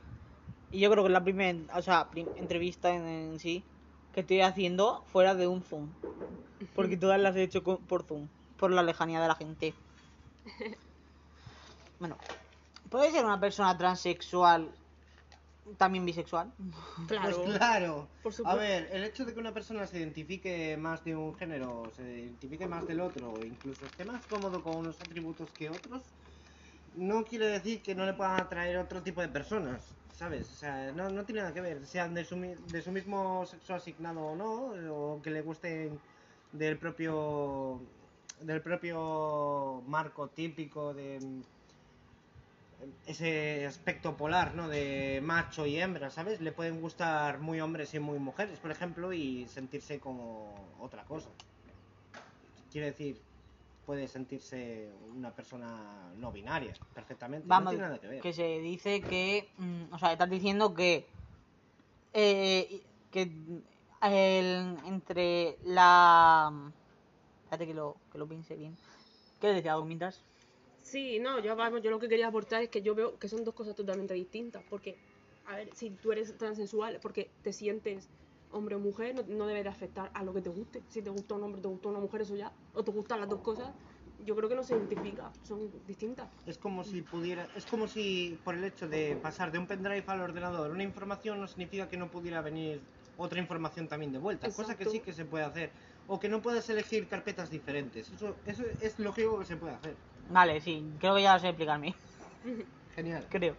Y 0.70 0.80
yo 0.80 0.90
creo 0.90 1.02
que 1.04 1.08
es 1.08 1.12
la 1.12 1.24
primera, 1.24 1.76
o 1.76 1.82
sea, 1.82 2.10
prim- 2.10 2.30
entrevista 2.34 2.94
en, 2.94 3.06
en 3.06 3.38
sí 3.38 3.66
que 4.12 4.20
estoy 4.20 4.40
haciendo 4.40 5.04
fuera 5.06 5.34
de 5.34 5.46
un 5.46 5.62
Zoom. 5.62 5.94
Porque 6.74 6.96
todas 6.98 7.20
las 7.20 7.36
he 7.36 7.42
hecho 7.44 7.64
co- 7.64 7.80
por 7.86 8.04
Zoom, 8.04 8.30
por 8.56 8.72
la 8.72 8.82
lejanía 8.84 9.20
de 9.22 9.28
la 9.28 9.36
gente. 9.36 9.74
Bueno, 12.00 12.16
puede 12.88 13.12
ser 13.12 13.24
una 13.24 13.38
persona 13.38 13.76
transexual 13.76 14.72
también 15.76 16.04
bisexual. 16.04 16.50
Claro. 17.06 17.42
Pues 17.42 17.56
claro. 17.56 18.08
Por 18.22 18.32
A 18.44 18.54
ver, 18.54 18.88
el 18.92 19.04
hecho 19.04 19.24
de 19.24 19.32
que 19.32 19.40
una 19.40 19.52
persona 19.52 19.86
se 19.86 19.98
identifique 19.98 20.76
más 20.76 21.04
de 21.04 21.14
un 21.14 21.34
género, 21.34 21.90
se 21.96 22.02
identifique 22.02 22.66
más 22.66 22.86
del 22.86 23.00
otro, 23.00 23.32
o 23.32 23.44
incluso 23.44 23.86
esté 23.86 24.04
más 24.04 24.24
cómodo 24.26 24.62
con 24.62 24.76
unos 24.76 25.00
atributos 25.00 25.48
que 25.58 25.70
otros, 25.70 26.02
no 26.96 27.24
quiere 27.24 27.46
decir 27.46 27.82
que 27.82 27.94
no 27.94 28.04
le 28.04 28.14
puedan 28.14 28.40
atraer 28.40 28.78
otro 28.78 29.02
tipo 29.02 29.20
de 29.20 29.28
personas, 29.28 29.82
¿sabes? 30.16 30.48
O 30.50 30.54
sea, 30.54 30.92
no, 30.92 31.08
no 31.08 31.24
tiene 31.24 31.40
nada 31.40 31.54
que 31.54 31.60
ver, 31.60 31.86
sean 31.86 32.14
de 32.14 32.24
su, 32.24 32.36
de 32.36 32.82
su 32.82 32.92
mismo 32.92 33.46
sexo 33.46 33.74
asignado 33.74 34.20
o 34.20 34.36
no, 34.36 34.72
o 34.94 35.22
que 35.22 35.30
le 35.30 35.42
gusten 35.42 35.98
del 36.52 36.76
propio 36.78 37.80
del 38.40 38.62
propio 38.62 39.82
marco 39.86 40.28
típico 40.28 40.94
de 40.94 41.18
ese 43.06 43.66
aspecto 43.66 44.16
polar, 44.16 44.54
¿no? 44.54 44.68
De 44.68 45.20
macho 45.22 45.66
y 45.66 45.78
hembra, 45.78 46.10
¿sabes? 46.10 46.40
Le 46.40 46.52
pueden 46.52 46.80
gustar 46.80 47.38
muy 47.40 47.60
hombres 47.60 47.92
y 47.94 47.98
muy 47.98 48.18
mujeres, 48.18 48.58
por 48.58 48.70
ejemplo, 48.70 49.12
y 49.12 49.46
sentirse 49.48 49.98
como 49.98 50.54
otra 50.80 51.04
cosa. 51.04 51.28
Quiere 52.70 52.88
decir, 52.88 53.20
puede 53.84 54.06
sentirse 54.06 54.88
una 55.16 55.30
persona 55.34 56.12
no 56.16 56.30
binaria, 56.30 56.72
perfectamente. 56.94 57.46
no 57.48 57.48
Vamos, 57.48 57.70
tiene 57.70 57.84
nada 57.84 57.98
que 57.98 58.06
ver. 58.06 58.22
que 58.22 58.32
se 58.32 58.60
dice 58.60 59.00
que, 59.00 59.48
mm, 59.56 59.92
o 59.92 59.98
sea, 59.98 60.12
estás 60.12 60.30
diciendo 60.30 60.72
que, 60.74 61.06
eh, 62.12 62.82
que 63.10 63.22
el- 64.02 64.78
entre 64.86 65.58
la, 65.64 66.52
espérate 67.44 67.66
que 67.66 67.74
lo, 67.74 67.96
que 68.12 68.18
lo 68.18 68.28
piense 68.28 68.54
bien. 68.54 68.76
¿Qué 69.40 69.48
decía 69.48 69.72
algo 69.72 69.86
mientras? 69.86 70.22
Sí, 70.80 71.18
no, 71.20 71.38
yo, 71.40 71.54
vamos, 71.56 71.82
yo 71.82 71.90
lo 71.90 71.98
que 71.98 72.08
quería 72.08 72.28
aportar 72.28 72.62
es 72.62 72.70
que 72.70 72.82
yo 72.82 72.94
veo 72.94 73.18
que 73.18 73.28
son 73.28 73.44
dos 73.44 73.54
cosas 73.54 73.74
totalmente 73.74 74.14
distintas. 74.14 74.64
Porque, 74.68 74.96
a 75.44 75.56
ver, 75.56 75.74
si 75.74 75.90
tú 75.90 76.12
eres 76.12 76.36
transexual 76.36 76.98
porque 77.02 77.30
te 77.42 77.52
sientes 77.52 78.08
hombre 78.50 78.74
o 78.74 78.78
mujer, 78.78 79.14
no, 79.14 79.22
no 79.22 79.46
debe 79.46 79.62
de 79.62 79.68
afectar 79.68 80.10
a 80.14 80.24
lo 80.24 80.32
que 80.34 80.40
te 80.42 80.50
guste. 80.50 80.82
Si 80.88 81.02
te 81.02 81.10
gusta 81.10 81.34
un 81.34 81.44
hombre, 81.44 81.60
te 81.60 81.68
gusta 81.68 81.88
una 81.88 82.00
mujer, 82.00 82.22
eso 82.22 82.34
ya. 82.36 82.52
O 82.72 82.82
te 82.82 82.90
gustan 82.90 83.20
las 83.20 83.28
dos 83.28 83.40
cosas, 83.40 83.74
yo 84.18 84.34
creo 84.36 84.48
que 84.48 84.54
no 84.54 84.62
se 84.62 84.74
identifica, 84.74 85.32
son 85.42 85.70
distintas. 85.86 86.28
Es 86.46 86.58
como 86.58 86.84
si 86.84 87.02
pudiera, 87.02 87.46
es 87.54 87.66
como 87.66 87.86
si 87.86 88.38
por 88.44 88.54
el 88.54 88.64
hecho 88.64 88.88
de 88.88 89.16
pasar 89.16 89.52
de 89.52 89.58
un 89.58 89.66
pendrive 89.66 90.04
al 90.06 90.20
ordenador 90.20 90.70
una 90.70 90.82
información 90.82 91.38
no 91.40 91.46
significa 91.46 91.88
que 91.88 91.96
no 91.96 92.10
pudiera 92.10 92.40
venir 92.40 92.80
otra 93.16 93.38
información 93.38 93.88
también 93.88 94.12
de 94.12 94.18
vuelta, 94.18 94.48
cosa 94.48 94.76
que 94.76 94.86
sí 94.86 95.00
que 95.00 95.12
se 95.12 95.26
puede 95.26 95.44
hacer, 95.44 95.70
o 96.06 96.18
que 96.18 96.28
no 96.28 96.40
puedes 96.40 96.68
elegir 96.70 97.06
carpetas 97.08 97.50
diferentes. 97.50 98.10
Eso, 98.10 98.36
eso 98.44 98.64
es 98.80 98.98
lógico 98.98 99.38
que 99.38 99.44
se 99.44 99.56
puede 99.56 99.74
hacer. 99.74 100.09
Vale, 100.30 100.60
sí, 100.60 100.84
creo 101.00 101.14
que 101.16 101.22
ya 101.22 101.34
lo 101.34 101.40
sé 101.40 101.48
explicarme. 101.48 101.94
Genial. 102.94 103.26
Creo. 103.30 103.56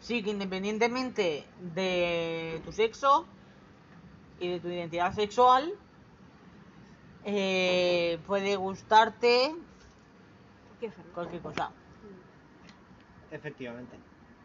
Sí, 0.00 0.22
que 0.22 0.30
independientemente 0.30 1.44
de 1.58 2.62
tu 2.64 2.72
sexo 2.72 3.26
y 4.38 4.48
de 4.48 4.60
tu 4.60 4.68
identidad 4.68 5.12
sexual, 5.12 5.68
eh, 7.24 8.18
puede 8.26 8.56
gustarte 8.56 9.54
cualquier 11.12 11.42
cosa, 11.42 11.72
Efectivamente. 13.30 13.98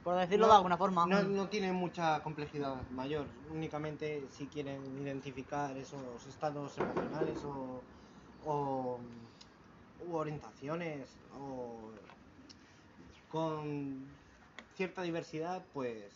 por 0.03 0.15
decirlo 0.17 0.47
No- 0.47 0.53
de 0.53 0.57
alguna 0.57 0.77
forma. 0.77 1.05
No, 1.05 1.21
no 1.23 1.47
tiene 1.47 1.71
mucha 1.71 2.19
complejidad 2.23 2.75
mayor, 2.89 3.27
únicamente 3.51 4.27
si 4.31 4.47
quieren 4.47 4.83
identificar 4.99 5.77
esos 5.77 6.25
estados 6.25 6.77
emocionales 6.79 7.43
o, 7.45 7.83
o 8.45 8.99
u 9.99 10.15
orientaciones 10.15 11.09
o 11.31 11.91
con 13.27 14.07
cierta 14.75 15.01
diversidad, 15.01 15.65
pues 15.73 16.13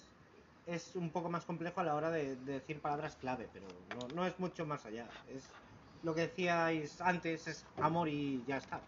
es 0.65 0.95
un 0.95 1.11
poco 1.11 1.29
más 1.29 1.45
complejo 1.45 1.79
a 1.79 1.83
la 1.83 1.95
hora 1.95 2.11
de, 2.11 2.35
de 2.35 2.53
decir 2.53 2.81
palabras 2.81 3.15
clave, 3.15 3.49
pero 3.51 3.67
no, 3.93 4.07
no 4.09 4.25
es 4.25 4.37
mucho 4.39 4.65
más 4.65 4.85
allá. 4.85 5.07
Es 5.29 5.49
lo 6.03 6.13
que 6.13 6.21
decíais 6.21 6.99
antes, 7.01 7.47
es 7.47 7.65
amor 7.77 8.09
y 8.09 8.43
ya 8.45 8.57
está. 8.57 8.81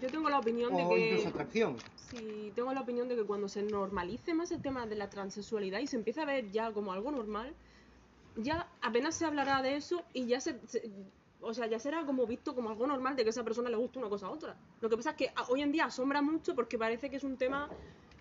Yo 0.00 0.10
tengo 0.10 0.28
la 0.28 0.38
opinión 0.40 0.76
de 0.76 0.82
O 0.82 0.96
que... 0.96 1.10
incluso 1.10 1.28
atracción. 1.28 1.82
Sí, 1.94 2.52
tengo 2.54 2.72
la 2.72 2.80
opinión 2.80 3.08
de 3.08 3.16
que 3.16 3.24
cuando 3.24 3.48
se 3.48 3.62
normalice 3.62 4.34
más 4.34 4.50
el 4.50 4.60
tema 4.60 4.86
de 4.86 4.96
la 4.96 5.08
transexualidad 5.08 5.80
y 5.80 5.86
se 5.86 5.96
empiece 5.96 6.20
a 6.20 6.24
ver 6.24 6.50
ya 6.50 6.72
como 6.72 6.92
algo 6.92 7.10
normal, 7.10 7.54
ya 8.36 8.68
apenas 8.80 9.14
se 9.14 9.24
hablará 9.24 9.62
de 9.62 9.76
eso 9.76 10.04
y 10.12 10.26
ya 10.26 10.40
se, 10.40 10.66
se- 10.66 10.82
o 11.42 11.52
sea, 11.54 11.66
ya 11.66 11.78
será 11.78 12.04
como 12.06 12.26
visto 12.26 12.54
como 12.54 12.70
algo 12.70 12.86
normal 12.86 13.16
de 13.16 13.22
que 13.24 13.28
a 13.28 13.30
esa 13.30 13.44
persona 13.44 13.68
le 13.70 13.76
gusta 13.76 13.98
una 13.98 14.08
cosa 14.08 14.26
a 14.26 14.30
otra. 14.30 14.56
Lo 14.80 14.88
que 14.88 14.96
pasa 14.96 15.10
es 15.10 15.16
que 15.16 15.32
hoy 15.48 15.60
en 15.62 15.72
día 15.72 15.86
asombra 15.86 16.22
mucho 16.22 16.54
porque 16.54 16.78
parece 16.78 17.10
que 17.10 17.16
es 17.16 17.24
un 17.24 17.36
tema, 17.36 17.68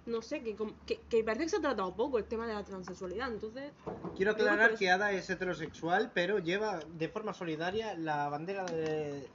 no 0.06 0.22
sé, 0.22 0.42
que, 0.42 0.56
que, 0.86 1.00
que 1.10 1.24
parece 1.24 1.44
que 1.44 1.50
se 1.50 1.58
ha 1.58 1.62
tratado 1.62 1.96
poco 1.96 2.18
el 2.18 2.26
tema 2.26 2.48
de 2.48 2.54
la 2.54 2.64
transexualidad. 2.64 3.32
Entonces, 3.32 3.72
Quiero 4.16 4.32
aclarar 4.32 4.76
que 4.76 4.90
Ada 4.90 5.12
es 5.12 5.30
heterosexual, 5.30 6.12
pero 6.14 6.40
lleva 6.40 6.80
de 6.98 7.08
forma 7.10 7.34
solidaria 7.34 7.94
la 7.96 8.28
bandera 8.30 8.66
de- 8.66 9.28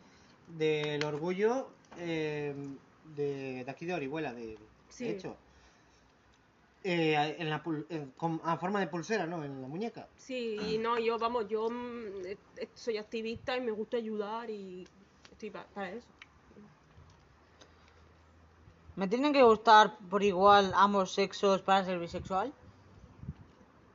del 0.49 1.05
orgullo 1.05 1.69
eh, 1.99 2.55
de, 3.17 3.65
de 3.65 3.71
aquí 3.71 3.87
de 3.87 3.95
Orihuela, 3.95 4.33
de, 4.35 4.59
Sí. 4.89 5.05
de 5.05 5.11
hecho. 5.13 5.37
Eh, 6.89 7.17
en 7.41 7.51
la 7.51 7.59
con- 8.17 8.41
a 8.45 8.57
forma 8.59 8.79
de 8.79 8.87
pulsera, 8.87 9.27
¿no? 9.27 9.43
En 9.43 9.61
la 9.61 9.67
muñeca. 9.67 10.09
Sí, 10.17 10.75
y 10.75 10.79
no, 10.79 10.99
yo, 11.01 11.19
vamos, 11.19 11.49
yo 11.49 11.69
mm, 11.69 12.25
eh, 12.27 12.39
eh, 12.59 12.71
soy 12.75 12.97
activista 12.97 13.57
y 13.57 13.61
me 13.61 13.73
gusta 13.73 13.97
ayudar 13.97 14.49
y 14.51 14.89
estoy 15.33 15.51
pa- 15.51 15.69
para 15.75 15.91
eso. 15.91 16.09
¿Me 18.99 19.09
tienen 19.09 19.33
que 19.33 19.43
gustar 19.43 19.85
por 20.11 20.23
igual 20.23 20.73
ambos 20.75 21.13
sexos 21.13 21.63
para 21.63 21.85
ser 21.85 21.99
bisexual? 21.99 22.49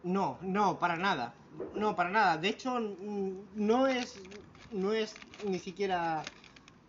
No, 0.04 0.38
no, 0.41 0.80
para 0.80 0.95
nada. 0.97 1.36
No, 1.73 1.95
para 1.95 2.10
nada. 2.10 2.38
De 2.38 2.49
hecho, 2.49 2.80
no 2.80 3.88
es, 3.88 4.19
no 4.69 4.93
es 4.93 5.21
ni 5.43 5.60
siquiera 5.60 6.32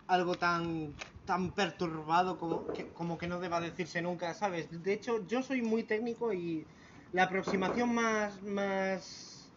algo 0.06 0.38
tan, 0.38 0.96
tan 1.24 1.54
perturbado 1.54 2.38
como 2.38 3.18
que, 3.18 3.26
no 3.28 3.40
deba 3.40 3.60
decirse 3.60 4.02
nunca, 4.02 4.34
¿sabes? 4.34 4.64
De 4.82 4.92
hecho, 4.92 5.26
yo 5.26 5.42
soy 5.42 5.62
muy 5.62 5.84
técnico 5.84 6.32
y 6.32 6.68
la 7.12 7.24
aproximación 7.24 7.94
más, 7.94 8.42
más, 8.42 9.54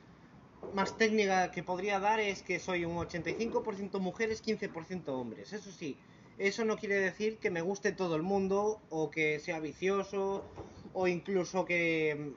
más 0.71 0.97
técnica 0.97 1.51
que 1.51 1.63
podría 1.63 1.99
dar 1.99 2.19
es 2.19 2.43
que 2.43 2.60
soy 2.60 2.86
un 2.86 2.97
85% 2.97 3.99
mujeres, 3.99 4.41
15% 4.41 5.17
hombres. 5.19 5.54
Eso 5.54 5.71
sí, 5.71 5.99
eso 6.38 6.65
no 6.65 6.78
quiere 6.78 6.95
decir 6.99 7.39
que 7.39 7.51
me 7.51 7.62
guste 7.62 7.91
todo 7.93 8.15
el 8.15 8.23
mundo 8.23 8.86
o 8.89 9.10
que 9.12 9.39
sea 9.39 9.60
vicioso 9.60 10.49
o 10.91 11.08
incluso 11.08 11.65
que, 11.65 12.36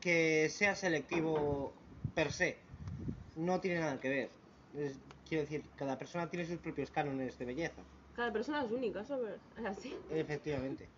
que 0.00 0.48
sea 0.50 0.74
selectivo 0.74 1.78
per 2.14 2.32
se. 2.32 2.50
No 3.34 3.60
tiene 3.60 3.80
nada 3.80 4.00
que 4.00 4.08
ver. 4.08 4.30
Quiero 5.24 5.42
decir, 5.44 5.72
cada 5.76 5.98
persona 5.98 6.28
tiene 6.30 6.46
sus 6.46 6.58
propios 6.58 6.90
cánones 6.90 7.38
de 7.38 7.44
belleza. 7.46 7.86
Cada 8.14 8.32
persona 8.32 8.64
es 8.64 8.70
única, 8.70 9.00
eso 9.00 9.18
es 9.58 9.66
así. 9.66 9.96
Efectivamente. 10.10 10.88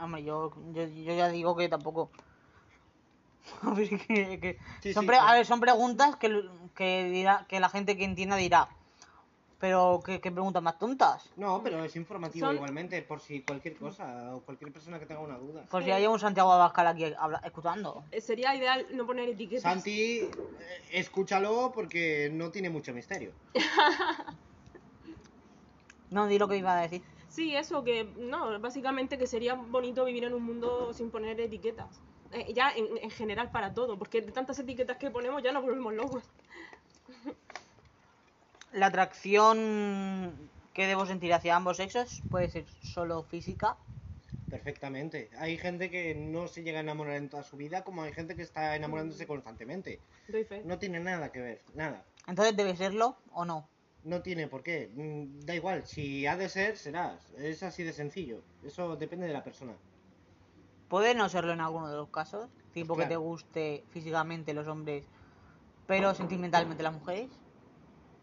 Hombre, 0.00 0.24
yo, 0.24 0.52
yo, 0.72 0.84
yo 0.88 1.14
ya 1.14 1.28
digo 1.28 1.54
que 1.56 1.68
tampoco. 1.68 2.10
A 3.62 3.70
ver, 3.74 3.88
que, 3.88 4.38
que- 4.40 4.58
Sí, 4.82 4.92
son, 4.94 5.02
sí, 5.02 5.06
pre- 5.08 5.16
claro. 5.18 5.28
a 5.30 5.34
ver, 5.34 5.46
son 5.46 5.60
preguntas 5.60 6.16
que, 6.16 6.48
que, 6.74 7.04
dirá, 7.10 7.44
que 7.48 7.60
la 7.60 7.68
gente 7.68 7.96
que 7.96 8.04
entienda 8.04 8.36
dirá. 8.36 8.68
Pero, 9.62 10.02
¿qué, 10.04 10.20
qué 10.20 10.32
preguntas 10.32 10.60
más 10.60 10.76
tontas? 10.76 11.30
No, 11.36 11.62
pero 11.62 11.84
es 11.84 11.94
informativo 11.94 12.46
Son- 12.48 12.56
igualmente, 12.56 13.00
por 13.02 13.20
si 13.20 13.42
cualquier 13.42 13.76
cosa 13.76 14.34
o 14.34 14.40
cualquier 14.40 14.72
persona 14.72 14.98
que 14.98 15.06
tenga 15.06 15.20
una 15.20 15.38
duda. 15.38 15.64
Por 15.70 15.84
si 15.84 15.92
hay 15.92 16.04
un 16.04 16.18
Santiago 16.18 16.50
Abascal 16.50 16.88
aquí 16.88 17.04
habla- 17.16 17.40
escuchando. 17.44 18.02
Eh, 18.10 18.20
Sería 18.20 18.56
ideal 18.56 18.84
no 18.90 19.06
poner 19.06 19.28
etiquetas. 19.28 19.62
Santi, 19.62 20.18
eh, 20.18 20.30
escúchalo 20.90 21.70
porque 21.72 22.28
no 22.32 22.50
tiene 22.50 22.70
mucho 22.70 22.92
misterio. 22.92 23.32
No, 26.10 26.26
di 26.26 26.38
lo 26.38 26.46
que 26.48 26.58
iba 26.58 26.76
a 26.76 26.82
decir. 26.82 27.02
Sí, 27.28 27.56
eso, 27.56 27.82
que 27.84 28.04
no, 28.18 28.58
básicamente 28.60 29.16
que 29.16 29.26
sería 29.26 29.54
bonito 29.54 30.04
vivir 30.04 30.24
en 30.24 30.34
un 30.34 30.42
mundo 30.42 30.92
sin 30.92 31.10
poner 31.10 31.40
etiquetas. 31.40 32.02
Eh, 32.32 32.52
ya 32.52 32.70
en, 32.72 32.98
en 32.98 33.10
general 33.10 33.50
para 33.50 33.72
todo, 33.72 33.98
porque 33.98 34.20
de 34.20 34.30
tantas 34.32 34.58
etiquetas 34.58 34.98
que 34.98 35.10
ponemos 35.10 35.42
ya 35.42 35.52
nos 35.52 35.62
volvemos 35.62 35.94
locos. 35.94 36.24
La 38.72 38.86
atracción 38.86 40.32
que 40.72 40.86
debo 40.86 41.04
sentir 41.06 41.32
hacia 41.34 41.56
ambos 41.56 41.76
sexos 41.76 42.22
puede 42.30 42.48
ser 42.48 42.64
solo 42.82 43.22
física. 43.24 43.76
Perfectamente. 44.48 45.30
Hay 45.38 45.56
gente 45.56 45.90
que 45.90 46.14
no 46.14 46.46
se 46.48 46.62
llega 46.62 46.78
a 46.78 46.82
enamorar 46.82 47.14
en 47.16 47.28
toda 47.28 47.42
su 47.42 47.56
vida, 47.56 47.84
como 47.84 48.02
hay 48.02 48.12
gente 48.12 48.34
que 48.36 48.42
está 48.42 48.76
enamorándose 48.76 49.26
constantemente. 49.26 50.00
Doy 50.28 50.44
fe. 50.44 50.62
No 50.64 50.78
tiene 50.78 51.00
nada 51.00 51.32
que 51.32 51.40
ver, 51.40 51.60
nada. 51.74 52.04
Entonces, 52.26 52.56
¿debe 52.56 52.76
serlo 52.76 53.16
o 53.32 53.44
no? 53.44 53.68
No 54.04 54.20
tiene 54.20 54.48
por 54.48 54.62
qué. 54.62 54.90
Mm, 54.94 55.40
Da 55.46 55.54
igual, 55.54 55.86
si 55.86 56.26
ha 56.26 56.36
de 56.36 56.48
ser, 56.48 56.76
serás. 56.76 57.30
Es 57.38 57.62
así 57.62 57.82
de 57.82 57.92
sencillo. 57.92 58.42
Eso 58.64 58.96
depende 58.96 59.26
de 59.26 59.32
la 59.32 59.44
persona. 59.44 59.72
Puede 60.88 61.14
no 61.14 61.28
serlo 61.28 61.52
en 61.52 61.60
alguno 61.60 61.88
de 61.88 61.96
los 61.96 62.08
casos. 62.10 62.48
Tipo 62.72 62.94
que 62.94 63.00
Claro. 63.06 63.08
te 63.10 63.16
guste 63.16 63.84
físicamente 63.90 64.54
los 64.54 64.66
hombres, 64.66 65.04
pero 65.86 66.14
sentimentalmente 66.14 66.82
las 66.82 66.94
mujeres. 66.94 67.30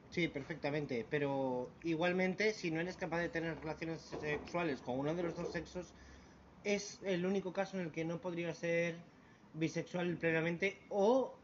Sí, 0.09 0.27
perfectamente. 0.27 1.05
Pero 1.09 1.77
igualmente, 1.83 2.53
si 2.53 2.71
no 2.71 2.81
eres 2.81 2.97
capaz 2.97 3.19
de 3.19 3.29
tener 3.29 3.59
relaciones 3.59 4.01
sexuales 4.01 4.81
con 4.81 4.97
uno 4.97 5.13
de 5.15 5.23
los 5.23 5.35
dos 5.35 5.51
sexos, 5.51 5.93
es 6.63 7.01
el 7.03 7.25
único 7.25 7.53
caso 7.53 7.77
en 7.77 7.85
el 7.85 7.91
que 7.91 8.05
no 8.05 8.19
podría 8.19 8.53
ser 8.53 8.95
bisexual 9.53 10.17
plenamente 10.17 10.77
o, 10.89 11.39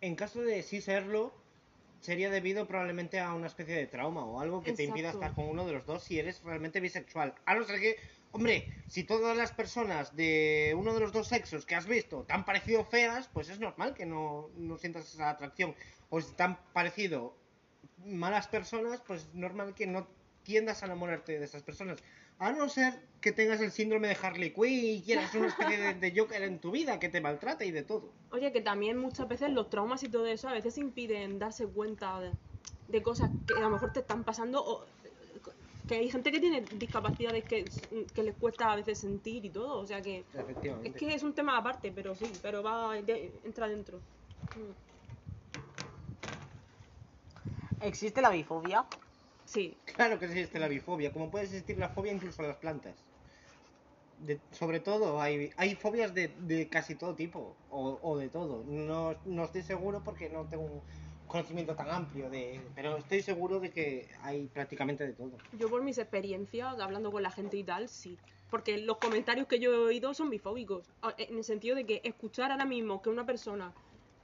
en 0.00 0.16
caso 0.16 0.42
de 0.42 0.62
sí 0.62 0.80
serlo, 0.80 1.32
sería 2.00 2.30
debido 2.30 2.66
probablemente 2.66 3.20
a 3.20 3.34
una 3.34 3.46
especie 3.46 3.74
de 3.74 3.86
trauma 3.86 4.24
o 4.24 4.40
algo 4.40 4.62
que 4.62 4.72
te 4.72 4.84
impida 4.84 5.10
estar 5.10 5.34
con 5.34 5.46
uno 5.46 5.66
de 5.66 5.72
los 5.72 5.86
dos 5.86 6.04
si 6.04 6.18
eres 6.18 6.42
realmente 6.42 6.80
bisexual. 6.80 7.34
A 7.46 7.54
no 7.54 7.64
ser 7.64 7.80
que, 7.80 7.96
hombre, 8.32 8.72
si 8.86 9.04
todas 9.04 9.36
las 9.36 9.52
personas 9.52 10.16
de 10.16 10.74
uno 10.76 10.94
de 10.94 11.00
los 11.00 11.12
dos 11.12 11.28
sexos 11.28 11.66
que 11.66 11.74
has 11.74 11.86
visto 11.86 12.24
te 12.24 12.32
han 12.32 12.44
parecido 12.44 12.84
feas, 12.84 13.28
pues 13.32 13.48
es 13.48 13.60
normal 13.60 13.94
que 13.94 14.06
no, 14.06 14.50
no 14.56 14.78
sientas 14.78 15.12
esa 15.12 15.30
atracción. 15.30 15.74
O 16.08 16.20
si 16.20 16.32
te 16.34 16.42
han 16.42 16.58
parecido 16.72 17.36
malas 18.04 18.48
personas, 18.48 19.00
pues 19.06 19.22
es 19.22 19.34
normal 19.34 19.74
que 19.74 19.86
no 19.86 20.06
tiendas 20.42 20.82
a 20.82 20.86
enamorarte 20.86 21.38
de 21.38 21.44
esas 21.44 21.62
personas. 21.62 22.02
A 22.38 22.52
no 22.52 22.68
ser 22.68 22.98
que 23.20 23.32
tengas 23.32 23.60
el 23.60 23.70
síndrome 23.70 24.08
de 24.08 24.16
Harley 24.20 24.52
Quinn 24.52 24.96
y 24.96 25.02
quieras 25.02 25.34
una 25.34 25.48
especie 25.48 25.94
de, 25.94 26.18
Joker 26.18 26.42
en 26.42 26.58
tu 26.58 26.70
vida 26.70 26.98
que 26.98 27.10
te 27.10 27.20
maltrate 27.20 27.66
y 27.66 27.70
de 27.70 27.82
todo. 27.82 28.10
Oye, 28.30 28.50
que 28.50 28.62
también 28.62 28.96
muchas 28.96 29.28
veces 29.28 29.50
los 29.50 29.68
traumas 29.68 30.02
y 30.02 30.08
todo 30.08 30.26
eso 30.26 30.48
a 30.48 30.54
veces 30.54 30.78
impiden 30.78 31.38
darse 31.38 31.66
cuenta 31.66 32.18
de, 32.18 32.32
de 32.88 33.02
cosas 33.02 33.30
que 33.46 33.54
a 33.54 33.60
lo 33.60 33.70
mejor 33.70 33.92
te 33.92 34.00
están 34.00 34.24
pasando 34.24 34.64
o 34.64 34.86
que 35.90 35.96
hay 35.96 36.08
gente 36.08 36.30
que 36.30 36.38
tiene 36.38 36.68
discapacidades 36.70 37.42
que, 37.50 37.66
que 38.14 38.22
les 38.22 38.34
cuesta 38.36 38.70
a 38.70 38.76
veces 38.76 38.96
sentir 39.00 39.44
y 39.44 39.50
todo, 39.50 39.80
o 39.80 39.86
sea 39.88 40.00
que 40.00 40.24
Efectivamente. 40.32 40.88
es 40.88 40.94
que 40.94 41.12
es 41.14 41.22
un 41.24 41.34
tema 41.34 41.58
aparte, 41.58 41.90
pero 41.90 42.14
sí, 42.14 42.30
pero 42.40 42.62
va 42.62 43.02
de- 43.02 43.32
entra 43.42 43.66
dentro. 43.66 43.96
Mm. 44.54 44.70
¿Existe 47.80 48.22
la 48.22 48.30
bifobia? 48.30 48.86
Sí, 49.44 49.64
Claro 49.96 50.20
que 50.20 50.26
existe 50.26 50.60
la 50.60 50.68
bifobia, 50.68 51.12
como 51.12 51.28
puede 51.32 51.46
existir 51.46 51.76
la 51.76 51.88
fobia 51.88 52.12
incluso 52.12 52.40
a 52.42 52.46
las 52.46 52.58
plantas. 52.58 52.94
De- 54.26 54.38
sobre 54.52 54.80
todo, 54.80 55.20
hay, 55.20 55.50
hay 55.56 55.74
fobias 55.74 56.14
de, 56.14 56.28
de 56.28 56.68
casi 56.68 56.94
todo 56.94 57.16
tipo, 57.16 57.56
o, 57.68 57.98
o 58.02 58.18
de 58.18 58.28
todo. 58.28 58.62
No, 58.64 59.16
no 59.24 59.44
estoy 59.44 59.62
seguro 59.62 60.04
porque 60.04 60.28
no 60.28 60.46
tengo 60.46 60.84
conocimiento 61.30 61.74
tan 61.76 61.88
amplio, 61.90 62.30
de, 62.30 62.72
pero 62.74 62.96
estoy 62.98 63.22
seguro 63.22 63.60
de 63.60 63.70
que 63.70 64.08
hay 64.20 64.48
prácticamente 64.48 65.06
de 65.06 65.14
todo. 65.14 65.38
yo 65.52 65.68
por 65.70 65.82
mis 65.82 65.98
experiencias, 65.98 66.78
hablando 66.80 67.10
con 67.12 67.22
la 67.22 67.30
gente 67.30 67.56
y 67.56 67.64
tal, 67.64 67.88
sí. 67.88 68.20
Porque 68.48 68.78
los 68.78 68.98
comentarios 68.98 69.46
que 69.46 69.58
yo 69.60 69.72
he 69.72 69.78
oído 69.78 70.14
son 70.14 70.30
bifóbicos. 70.30 70.92
En 71.18 71.36
el 71.38 71.44
sentido 71.44 71.76
de 71.76 71.86
que 71.86 72.00
escuchar 72.04 72.50
ahora 72.52 72.64
mismo 72.64 73.00
que 73.02 73.10
una 73.10 73.26
persona 73.26 73.74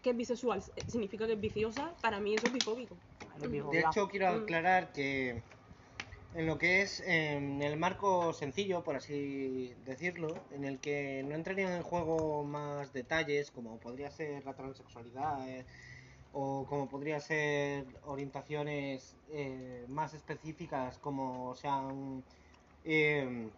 que 0.02 0.10
es 0.10 0.16
bisexual 0.16 0.62
eh, 0.76 0.84
significa 0.88 1.26
que 1.26 1.34
es 1.34 1.40
viciosa, 1.40 1.96
para 2.00 2.20
mí 2.20 2.34
eso 2.34 2.46
es 2.46 2.52
bifóbico. 2.52 2.96
De 3.70 3.80
hecho, 3.80 4.08
quiero 4.08 4.26
Mm. 4.30 4.42
aclarar 4.42 4.92
que 4.92 5.42
en 6.32 6.46
lo 6.46 6.58
que 6.58 6.82
es 6.82 7.00
en 7.00 7.62
el 7.62 7.76
marco 7.76 8.32
sencillo, 8.32 8.82
por 8.84 8.96
así 8.96 9.74
decirlo, 9.78 10.46
en 10.50 10.64
el 10.64 10.80
que 10.80 11.22
no 11.24 11.34
entrarían 11.34 11.72
en 11.72 11.82
juego 11.82 12.44
más 12.44 12.92
detalles, 12.92 13.50
como 13.50 13.78
podría 13.80 14.10
ser 14.10 14.44
la 14.44 14.54
transexualidad 14.54 15.48
eh, 15.48 15.66
o 16.38 16.66
como 16.68 16.86
podría 16.86 17.18
ser 17.18 17.86
orientaciones 18.04 19.16
eh, 19.30 19.86
más 19.88 20.12
específicas, 20.12 20.98
como 20.98 21.54
se 21.54 21.66
han 21.66 22.22
eh, 22.84 23.48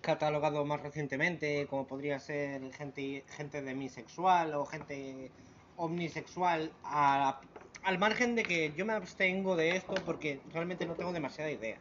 catalogado 0.00 0.64
más 0.64 0.80
recientemente, 0.80 1.66
como 1.68 1.86
podría 1.86 2.18
ser 2.18 2.72
gente, 2.72 3.22
gente 3.36 3.60
demisexual 3.60 4.54
o 4.54 4.64
gente 4.64 5.30
omnisexual, 5.76 6.72
al 6.82 7.98
margen 7.98 8.34
de 8.34 8.44
que 8.44 8.72
yo 8.78 8.86
me 8.86 8.94
abstengo 8.94 9.54
de 9.54 9.76
esto 9.76 9.94
porque 10.06 10.40
realmente 10.54 10.86
no 10.86 10.94
tengo 10.94 11.12
demasiada 11.12 11.50
idea. 11.50 11.76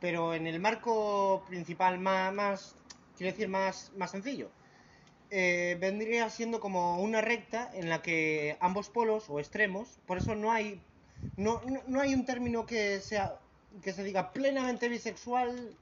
Pero 0.00 0.32
en 0.32 0.46
el 0.46 0.60
marco 0.60 1.42
principal 1.48 1.98
más, 1.98 2.32
más 2.32 2.76
quiero 3.16 3.32
decir, 3.32 3.48
más, 3.48 3.90
más 3.96 4.12
sencillo, 4.12 4.48
eh, 5.34 5.76
vendría 5.80 6.28
siendo 6.28 6.60
como 6.60 7.00
una 7.00 7.22
recta 7.22 7.70
en 7.74 7.88
la 7.88 8.02
que 8.02 8.56
ambos 8.60 8.90
polos 8.90 9.30
o 9.30 9.40
extremos, 9.40 9.98
por 10.06 10.18
eso 10.18 10.34
no 10.34 10.52
hay, 10.52 10.80
no, 11.36 11.62
no, 11.66 11.80
no 11.86 12.00
hay 12.00 12.12
un 12.14 12.26
término 12.26 12.66
que 12.66 13.00
sea 13.00 13.38
que 13.82 13.92
se 13.92 14.04
diga 14.04 14.32
plenamente 14.32 14.88
bisexual, 14.88 15.74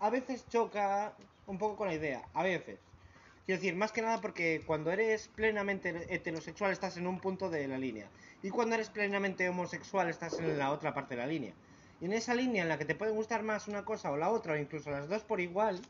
a 0.00 0.10
veces 0.10 0.46
choca 0.48 1.14
un 1.46 1.58
poco 1.58 1.76
con 1.76 1.88
la 1.88 1.94
idea, 1.94 2.22
a 2.34 2.42
veces. 2.42 2.78
Quiero 3.46 3.60
decir, 3.60 3.74
más 3.76 3.92
que 3.92 4.02
nada 4.02 4.20
porque 4.20 4.62
cuando 4.66 4.92
eres 4.92 5.28
plenamente 5.28 6.14
heterosexual 6.14 6.70
estás 6.70 6.98
en 6.98 7.06
un 7.06 7.18
punto 7.18 7.48
de 7.48 7.66
la 7.66 7.78
línea. 7.78 8.10
Y 8.42 8.50
cuando 8.50 8.74
eres 8.74 8.90
plenamente 8.90 9.48
homosexual 9.48 10.10
estás 10.10 10.38
en 10.38 10.58
la 10.58 10.70
otra 10.70 10.92
parte 10.92 11.14
de 11.14 11.22
la 11.22 11.26
línea. 11.26 11.54
Y 12.00 12.04
en 12.04 12.12
esa 12.12 12.34
línea 12.34 12.62
en 12.62 12.68
la 12.68 12.76
que 12.76 12.84
te 12.84 12.94
puede 12.94 13.12
gustar 13.12 13.42
más 13.42 13.66
una 13.66 13.86
cosa 13.86 14.12
o 14.12 14.18
la 14.18 14.28
otra, 14.28 14.52
o 14.52 14.56
incluso 14.56 14.90
las 14.90 15.08
dos 15.08 15.22
por 15.22 15.40
igual, 15.40 15.80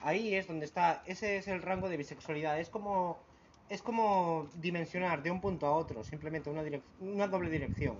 ahí 0.00 0.34
es 0.34 0.46
donde 0.46 0.66
está, 0.66 1.02
ese 1.06 1.36
es 1.36 1.48
el 1.48 1.62
rango 1.62 1.88
de 1.88 1.96
bisexualidad. 1.96 2.58
Es 2.58 2.68
como, 2.68 3.18
es 3.68 3.82
como 3.82 4.48
dimensionar 4.54 5.22
de 5.22 5.30
un 5.30 5.40
punto 5.40 5.66
a 5.66 5.72
otro, 5.72 6.02
simplemente 6.04 6.50
una, 6.50 6.62
direc- 6.62 6.82
una 7.00 7.26
doble 7.28 7.50
dirección. 7.50 7.96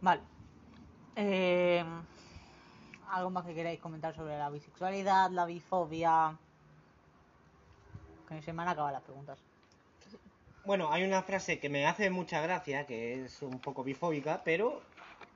Vale. 0.00 0.22
Eh, 1.16 1.84
¿Algo 3.10 3.30
más 3.30 3.44
que 3.44 3.54
queráis 3.54 3.80
comentar 3.80 4.14
sobre 4.14 4.38
la 4.38 4.50
bisexualidad, 4.50 5.30
la 5.30 5.44
bifobia? 5.44 6.36
Que 8.28 8.40
se 8.40 8.52
me 8.52 8.62
han 8.62 8.68
acabado 8.68 8.92
las 8.92 9.02
preguntas. 9.02 9.38
Bueno, 10.64 10.92
hay 10.92 11.02
una 11.04 11.22
frase 11.22 11.58
que 11.58 11.68
me 11.68 11.86
hace 11.86 12.08
mucha 12.08 12.40
gracia, 12.40 12.86
que 12.86 13.24
es 13.24 13.42
un 13.42 13.58
poco 13.58 13.82
bifóbica, 13.82 14.42
pero 14.44 14.80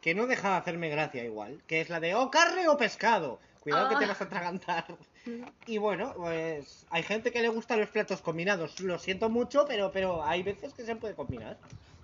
que 0.00 0.14
no 0.14 0.26
deja 0.26 0.50
de 0.50 0.56
hacerme 0.56 0.88
gracia 0.88 1.24
igual, 1.24 1.60
que 1.66 1.80
es 1.80 1.88
la 1.90 2.00
de 2.00 2.14
o 2.14 2.30
carne 2.30 2.68
o 2.68 2.76
pescado. 2.76 3.38
Cuidado 3.60 3.88
que 3.88 3.96
te 3.96 4.04
Ah. 4.04 4.08
vas 4.08 4.20
a 4.20 4.24
atragantar. 4.24 4.86
Y 5.66 5.78
bueno, 5.78 6.12
pues 6.16 6.86
hay 6.90 7.02
gente 7.02 7.32
que 7.32 7.42
le 7.42 7.48
gustan 7.48 7.80
los 7.80 7.88
platos 7.88 8.20
combinados. 8.22 8.78
Lo 8.78 8.96
siento 8.96 9.28
mucho, 9.28 9.64
pero, 9.66 9.90
pero 9.90 10.22
hay 10.24 10.44
veces 10.44 10.72
que 10.72 10.84
se 10.84 10.94
puede 10.94 11.14
combinar. 11.16 11.58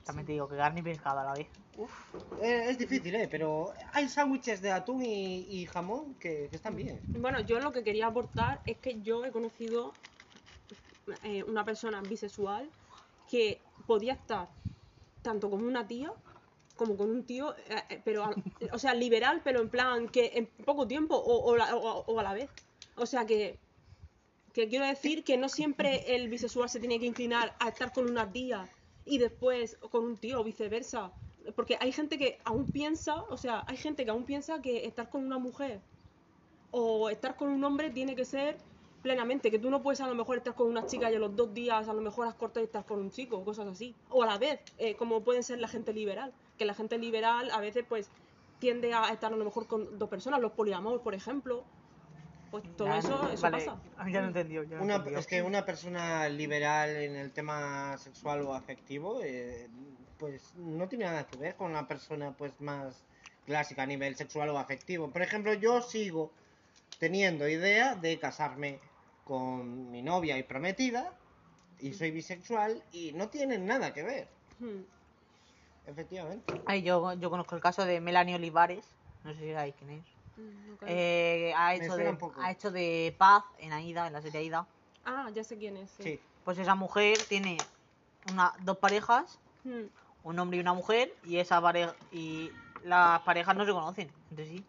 También 0.04 0.26
te 0.26 0.32
digo 0.32 0.48
que 0.48 0.56
carne 0.56 0.80
y 0.80 0.82
pescado 0.82 1.20
a 1.20 1.24
la 1.24 1.32
vez. 1.34 1.46
Eh, 2.42 2.66
es 2.68 2.78
difícil, 2.78 3.14
¿eh? 3.14 3.28
Pero 3.30 3.72
hay 3.92 4.08
sándwiches 4.08 4.60
de 4.60 4.72
atún 4.72 5.04
y, 5.04 5.46
y 5.48 5.66
jamón 5.66 6.14
que, 6.16 6.48
que 6.50 6.56
están 6.56 6.74
bien. 6.74 7.00
Bueno, 7.06 7.38
yo 7.38 7.60
lo 7.60 7.70
que 7.70 7.84
quería 7.84 8.08
aportar 8.08 8.60
es 8.66 8.78
que 8.78 9.00
yo 9.02 9.24
he 9.24 9.30
conocido 9.30 9.92
eh, 11.22 11.44
una 11.44 11.64
persona 11.64 12.00
bisexual 12.00 12.68
que 13.30 13.60
podía 13.86 14.14
estar 14.14 14.48
tanto 15.22 15.48
con 15.48 15.62
una 15.64 15.86
tía 15.86 16.12
como 16.82 16.96
con 16.96 17.10
un 17.10 17.24
tío, 17.24 17.54
eh, 17.68 17.82
eh, 17.90 18.00
pero 18.04 18.28
o 18.72 18.78
sea, 18.78 18.94
liberal, 18.94 19.40
pero 19.44 19.60
en 19.60 19.68
plan 19.68 20.08
que 20.08 20.32
en 20.34 20.46
poco 20.64 20.86
tiempo 20.86 21.14
o, 21.16 21.34
o 21.50 21.56
la- 21.56 21.74
o- 21.76 22.18
a 22.18 22.22
la 22.22 22.34
vez. 22.34 22.48
O 22.96 23.06
sea 23.06 23.24
que 23.26 23.58
que 24.52 24.68
quiero 24.68 24.84
decir 24.86 25.24
que 25.24 25.38
no 25.38 25.48
siempre 25.48 26.14
el 26.14 26.28
bisexual 26.28 26.68
se 26.68 26.78
tiene 26.78 27.00
que 27.00 27.06
inclinar 27.06 27.54
a 27.58 27.68
estar 27.68 27.90
con 27.92 28.04
una 28.10 28.30
tía 28.30 28.68
y 29.06 29.16
después 29.18 29.78
con 29.90 30.04
un 30.04 30.16
tío 30.18 30.40
o 30.40 30.44
viceversa. 30.44 31.10
Porque 31.56 31.76
hay 31.80 31.90
gente 31.90 32.18
que 32.18 32.38
aún 32.44 32.66
piensa, 32.66 33.14
o 33.30 33.36
sea, 33.38 33.64
hay 33.66 33.76
gente 33.76 34.04
que 34.04 34.10
aún 34.10 34.24
piensa 34.24 34.60
que 34.60 34.84
estar 34.86 35.08
con 35.08 35.24
una 35.24 35.38
mujer 35.38 35.80
o 36.70 37.08
estar 37.10 37.36
con 37.36 37.48
un 37.48 37.64
hombre 37.64 37.90
tiene 37.90 38.14
que 38.14 38.24
ser 38.24 38.56
plenamente, 39.02 39.50
que 39.50 39.58
tú 39.58 39.68
no 39.70 39.82
puedes 39.82 40.00
a 40.00 40.06
lo 40.06 40.14
mejor 40.14 40.36
estar 40.36 40.54
con 40.54 40.68
una 40.68 40.86
chica 40.86 41.10
y 41.10 41.14
a 41.16 41.18
los 41.18 41.34
dos 41.34 41.52
días 41.52 41.88
a 41.88 41.92
lo 41.92 42.00
mejor 42.02 42.28
has 42.28 42.34
cortado 42.34 42.60
y 42.64 42.66
estar 42.66 42.84
con 42.84 43.00
un 43.00 43.10
chico, 43.10 43.44
cosas 43.44 43.66
así. 43.66 43.94
O 44.10 44.22
a 44.22 44.26
la 44.26 44.38
vez, 44.38 44.60
eh, 44.78 44.94
como 44.96 45.24
pueden 45.24 45.42
ser 45.42 45.58
la 45.58 45.66
gente 45.68 45.92
liberal, 45.92 46.32
que 46.62 46.66
la 46.66 46.74
gente 46.74 46.96
liberal 46.96 47.50
a 47.50 47.58
veces 47.58 47.84
pues 47.88 48.08
tiende 48.60 48.94
a 48.94 49.08
estar 49.12 49.32
a 49.32 49.36
lo 49.36 49.44
mejor 49.44 49.66
con 49.66 49.98
dos 49.98 50.08
personas, 50.08 50.40
los 50.40 50.52
poliamor, 50.52 51.02
por 51.02 51.12
ejemplo. 51.12 51.64
Pues 52.52 52.62
todo 52.76 52.86
Ya, 52.86 52.98
eso, 52.98 53.28
eso 53.32 53.42
vale, 53.42 53.64
pasa. 53.64 53.80
Ya. 54.06 54.32
Ya 54.32 54.40
he 54.40 54.80
Una, 54.80 55.04
es 55.18 55.26
que 55.26 55.42
una 55.42 55.64
persona 55.64 56.28
liberal 56.28 56.90
en 56.90 57.16
el 57.16 57.32
tema 57.32 57.98
sexual 57.98 58.42
o 58.42 58.54
afectivo, 58.54 59.20
eh, 59.24 59.68
pues 60.18 60.54
no 60.54 60.86
tiene 60.86 61.06
nada 61.06 61.26
que 61.26 61.36
ver 61.36 61.56
con 61.56 61.72
una 61.72 61.88
persona 61.88 62.30
pues 62.30 62.52
más 62.60 63.02
clásica 63.44 63.82
a 63.82 63.86
nivel 63.86 64.14
sexual 64.14 64.50
o 64.50 64.58
afectivo. 64.58 65.10
Por 65.10 65.22
ejemplo, 65.22 65.54
yo 65.54 65.82
sigo 65.82 66.30
teniendo 67.00 67.48
idea 67.48 67.96
de 67.96 68.20
casarme 68.20 68.78
con 69.24 69.90
mi 69.90 70.02
novia 70.02 70.38
y 70.38 70.44
prometida 70.44 71.12
y 71.80 71.92
soy 71.94 72.12
bisexual 72.12 72.84
y 72.92 73.12
no 73.14 73.28
tienen 73.30 73.66
nada 73.66 73.92
que 73.92 74.04
ver, 74.04 74.28
Hmm. 74.60 74.82
Efectivamente. 75.86 76.52
Ay, 76.66 76.82
yo, 76.82 77.12
yo 77.14 77.30
conozco 77.30 77.54
el 77.54 77.60
caso 77.60 77.84
de 77.84 78.00
Melanie 78.00 78.34
Olivares. 78.36 78.94
No 79.22 79.32
sé 79.34 79.40
si 79.40 79.52
sabéis 79.52 79.74
quién 79.76 79.90
es. 79.90 80.04
Mm, 80.36 80.66
no. 80.70 80.78
Eh, 80.86 81.52
ha, 81.56 81.74
hecho 81.74 81.96
de, 81.96 82.16
ha 82.40 82.50
hecho 82.50 82.70
de 82.70 83.14
Paz 83.18 83.44
en 83.58 83.72
Aida, 83.72 84.06
en 84.06 84.12
la 84.12 84.22
serie 84.22 84.40
Aida. 84.40 84.66
Ah, 85.04 85.30
ya 85.34 85.44
sé 85.44 85.58
quién 85.58 85.76
es. 85.76 85.90
Sí. 85.90 86.02
Sí. 86.02 86.20
Pues 86.44 86.58
esa 86.58 86.74
mujer 86.74 87.26
tiene 87.28 87.66
una, 88.26 88.52
dos 88.62 88.78
parejas, 88.78 89.38
Hmm. 89.64 89.86
un 90.24 90.38
hombre 90.40 90.56
y 90.58 90.60
una 90.60 90.74
mujer, 90.74 91.12
y 91.22 91.36
esa 91.38 91.60
pareja 91.60 91.94
y 92.10 92.50
las 92.82 93.20
parejas 93.22 93.56
no 93.56 93.64
se 93.64 93.72
conocen 93.72 94.12
entre 94.30 94.46
sí. 94.46 94.64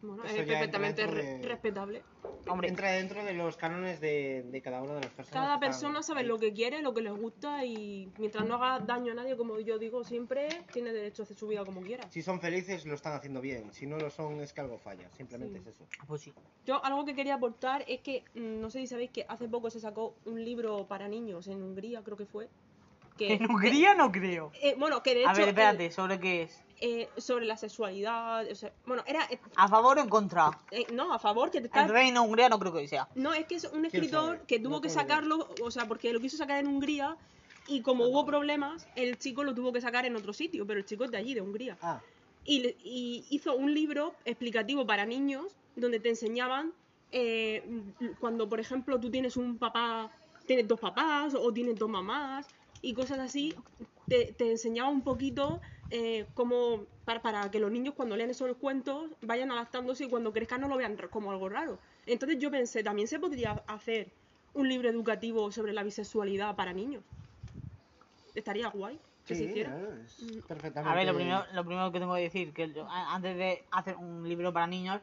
Bueno, 0.00 0.24
Eso 0.24 0.36
es 0.36 0.46
perfectamente 0.46 1.06
re- 1.06 1.24
de- 1.38 1.48
respetable. 1.48 2.04
Hombre, 2.52 2.68
Entra 2.68 2.92
dentro 2.92 3.24
de 3.24 3.32
los 3.34 3.56
cánones 3.56 4.00
de, 4.00 4.44
de 4.50 4.62
cada 4.62 4.82
una 4.82 4.94
de 4.94 5.00
las 5.02 5.10
personas. 5.12 5.42
Cada 5.44 5.58
persona 5.60 6.02
sabe 6.02 6.20
ahí. 6.20 6.26
lo 6.26 6.38
que 6.38 6.52
quiere, 6.52 6.82
lo 6.82 6.92
que 6.94 7.02
les 7.02 7.12
gusta 7.12 7.64
y 7.64 8.10
mientras 8.18 8.46
no 8.46 8.54
haga 8.56 8.84
daño 8.84 9.12
a 9.12 9.14
nadie, 9.14 9.36
como 9.36 9.58
yo 9.60 9.78
digo 9.78 10.04
siempre, 10.04 10.48
tiene 10.72 10.92
derecho 10.92 11.22
a 11.22 11.24
hacer 11.24 11.36
su 11.36 11.48
vida 11.48 11.64
como 11.64 11.80
quiera. 11.82 12.08
Si 12.10 12.22
son 12.22 12.40
felices, 12.40 12.84
lo 12.86 12.94
están 12.94 13.12
haciendo 13.14 13.40
bien. 13.40 13.72
Si 13.72 13.86
no 13.86 13.96
lo 13.96 14.10
son, 14.10 14.40
es 14.40 14.52
que 14.52 14.60
algo 14.60 14.78
falla. 14.78 15.08
Simplemente 15.16 15.58
Sí. 15.60 15.64
es 15.68 15.74
eso. 15.76 15.86
pues 16.06 16.22
sí. 16.22 16.32
Yo 16.66 16.84
algo 16.84 17.04
que 17.04 17.14
quería 17.14 17.34
aportar 17.34 17.84
es 17.88 18.00
que, 18.00 18.24
mm, 18.34 18.60
no 18.60 18.70
sé 18.70 18.80
si 18.80 18.86
sabéis 18.86 19.10
que 19.10 19.24
hace 19.28 19.48
poco 19.48 19.70
se 19.70 19.80
sacó 19.80 20.14
un 20.24 20.44
libro 20.44 20.86
para 20.86 21.08
niños 21.08 21.46
en 21.48 21.62
Hungría, 21.62 22.02
creo 22.02 22.16
que 22.16 22.26
fue. 22.26 22.48
Que, 23.16 23.34
En 23.34 23.50
Hungría 23.50 23.94
no 23.94 24.10
creo. 24.10 24.50
eh, 24.62 24.74
bueno, 24.78 25.02
que 25.02 25.14
de 25.14 25.20
hecho... 25.22 25.30
A 25.30 25.34
ver, 25.34 25.48
espérate, 25.48 25.90
¿sobre 25.90 26.18
qué 26.18 26.42
es? 26.44 26.62
Eh, 26.80 27.08
sobre 27.18 27.44
la 27.44 27.56
sexualidad, 27.56 28.46
o 28.50 28.54
sea, 28.54 28.72
bueno, 28.86 29.02
era... 29.06 29.26
eh, 29.30 29.38
¿A 29.56 29.68
favor 29.68 29.98
o 29.98 30.00
en 30.00 30.08
contra? 30.08 30.50
eh, 30.70 30.86
no, 30.92 31.12
a 31.12 31.18
favor, 31.18 31.50
que 31.50 31.60
te 31.60 31.66
está 31.66 31.84
El 31.84 31.90
reino 31.90 32.22
Hungría 32.22 32.48
no 32.48 32.58
creo 32.58 32.72
que 32.72 32.88
sea. 32.88 33.08
No, 33.14 33.34
es 33.34 33.46
que 33.46 33.56
es 33.56 33.64
un 33.64 33.84
escritor 33.84 34.40
que 34.46 34.58
tuvo 34.58 34.76
No 34.76 34.80
que 34.80 34.88
sacarlo, 34.88 35.48
o 35.62 35.70
sea, 35.70 35.86
porque 35.86 36.12
lo 36.12 36.20
quiso 36.20 36.36
sacar 36.36 36.58
en 36.58 36.66
Hungría 36.66 37.16
y 37.68 37.82
como 37.82 38.06
hubo 38.06 38.24
problemas, 38.24 38.88
el 38.96 39.18
chico 39.18 39.44
lo 39.44 39.54
tuvo 39.54 39.72
que 39.72 39.80
sacar 39.80 40.06
en 40.06 40.16
otro 40.16 40.32
sitio, 40.32 40.66
pero 40.66 40.80
el 40.80 40.86
chico 40.86 41.04
es 41.04 41.10
de 41.10 41.18
allí, 41.18 41.34
de 41.34 41.42
Hungría. 41.42 41.76
Ah, 41.82 42.00
Y, 42.44 42.74
y 42.82 43.24
hizo 43.30 43.54
un 43.54 43.74
libro 43.74 44.14
explicativo 44.24 44.86
para 44.86 45.04
niños 45.04 45.54
donde 45.76 46.00
te 46.00 46.08
enseñaban 46.08 46.72
eh, 47.12 47.62
cuando, 48.20 48.48
por 48.48 48.58
ejemplo, 48.60 48.98
tú 48.98 49.10
tienes 49.10 49.36
un 49.36 49.58
papá, 49.58 50.10
tienes 50.46 50.66
dos 50.66 50.80
papás 50.80 51.34
o 51.34 51.52
tienes 51.52 51.76
dos 51.78 51.90
mamás 51.90 52.46
y 52.80 52.94
cosas 52.94 53.18
así, 53.18 53.54
te, 54.08 54.32
te 54.32 54.50
enseñaba 54.52 54.88
un 54.88 55.02
poquito 55.02 55.60
eh, 55.90 56.26
cómo, 56.34 56.86
para, 57.04 57.20
para 57.20 57.50
que 57.50 57.58
los 57.58 57.70
niños 57.70 57.94
cuando 57.94 58.16
lean 58.16 58.30
esos 58.30 58.56
cuentos 58.56 59.10
vayan 59.22 59.50
adaptándose 59.50 60.04
y 60.04 60.08
cuando 60.08 60.32
crezcan 60.32 60.60
no 60.60 60.68
lo 60.68 60.76
vean 60.76 60.96
como 61.10 61.30
algo 61.32 61.48
raro. 61.48 61.78
Entonces 62.06 62.38
yo 62.38 62.50
pensé, 62.50 62.82
también 62.82 63.08
se 63.08 63.18
podría 63.18 63.52
hacer 63.66 64.12
un 64.54 64.68
libro 64.68 64.88
educativo 64.88 65.50
sobre 65.52 65.72
la 65.72 65.82
bisexualidad 65.82 66.56
para 66.56 66.72
niños. 66.72 67.02
Estaría 68.34 68.68
guay 68.68 68.98
que 69.26 69.34
se 69.34 69.44
sí, 69.44 69.50
hiciera. 69.50 69.76
es 70.04 70.22
Mm. 70.22 70.40
perfectamente. 70.46 70.90
A 70.90 70.94
ver, 70.94 71.06
lo 71.06 71.14
primero, 71.14 71.44
lo 71.52 71.64
primero 71.64 71.92
que 71.92 71.98
tengo 72.00 72.14
que 72.14 72.20
decir, 72.22 72.52
que 72.52 72.72
yo- 72.72 72.88
antes 72.88 73.36
de 73.36 73.64
hacer 73.70 73.96
un 73.96 74.28
libro 74.28 74.52
para 74.52 74.66
niños, 74.66 75.00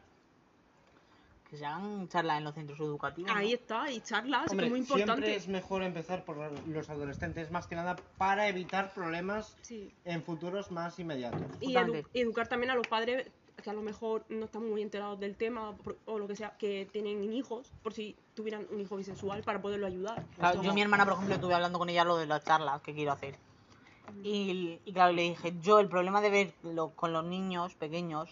que 1.49 1.57
se 1.57 1.65
hagan 1.65 2.07
charlas 2.09 2.37
en 2.39 2.43
los 2.43 2.53
centros 2.55 2.79
educativos. 2.79 3.31
¿no? 3.31 3.37
Ahí 3.37 3.53
está, 3.53 3.89
y 3.91 4.01
charlas, 4.01 4.51
Hombre, 4.51 4.65
es 4.67 4.71
muy 4.71 4.81
siempre 4.83 5.01
importante. 5.03 5.35
es 5.35 5.47
mejor 5.47 5.83
empezar 5.83 6.25
por 6.25 6.37
los 6.67 6.89
adolescentes, 6.89 7.51
más 7.51 7.67
que 7.67 7.75
nada 7.75 7.95
para 8.17 8.47
evitar 8.49 8.93
problemas 8.93 9.55
Sí. 9.61 9.91
en 10.05 10.21
futuros 10.23 10.71
más 10.71 10.99
inmediatos. 10.99 11.41
Y 11.61 11.73
edu- 11.73 12.05
educar 12.13 12.47
también 12.47 12.71
a 12.71 12.75
los 12.75 12.87
padres 12.87 13.27
que 13.63 13.69
a 13.71 13.73
lo 13.73 13.81
mejor 13.81 14.23
no 14.29 14.45
están 14.45 14.69
muy 14.69 14.83
enterados 14.83 15.19
del 15.19 15.35
tema 15.35 15.73
o 16.05 16.19
lo 16.19 16.27
que 16.27 16.35
sea, 16.35 16.51
que 16.57 16.87
tienen 16.91 17.33
hijos, 17.33 17.71
por 17.81 17.91
si 17.93 18.15
tuvieran 18.35 18.67
un 18.69 18.79
hijo 18.81 18.97
bisexual, 18.97 19.41
para 19.43 19.61
poderlo 19.61 19.87
ayudar. 19.87 20.23
Claro, 20.37 20.61
yo 20.61 20.73
mi 20.73 20.81
hermana, 20.83 21.05
por 21.05 21.13
ejemplo, 21.13 21.33
estuve 21.35 21.55
hablando 21.55 21.79
con 21.79 21.89
ella 21.89 22.03
lo 22.03 22.17
de 22.17 22.27
las 22.27 22.43
charlas 22.43 22.81
que 22.83 22.93
quiero 22.93 23.13
hacer. 23.13 23.35
Y, 24.23 24.79
y 24.85 24.93
claro, 24.93 25.11
le 25.13 25.23
dije, 25.23 25.53
yo 25.61 25.79
el 25.79 25.89
problema 25.89 26.21
de 26.21 26.29
verlo 26.63 26.91
con 26.95 27.11
los 27.13 27.25
niños 27.25 27.73
pequeños 27.75 28.29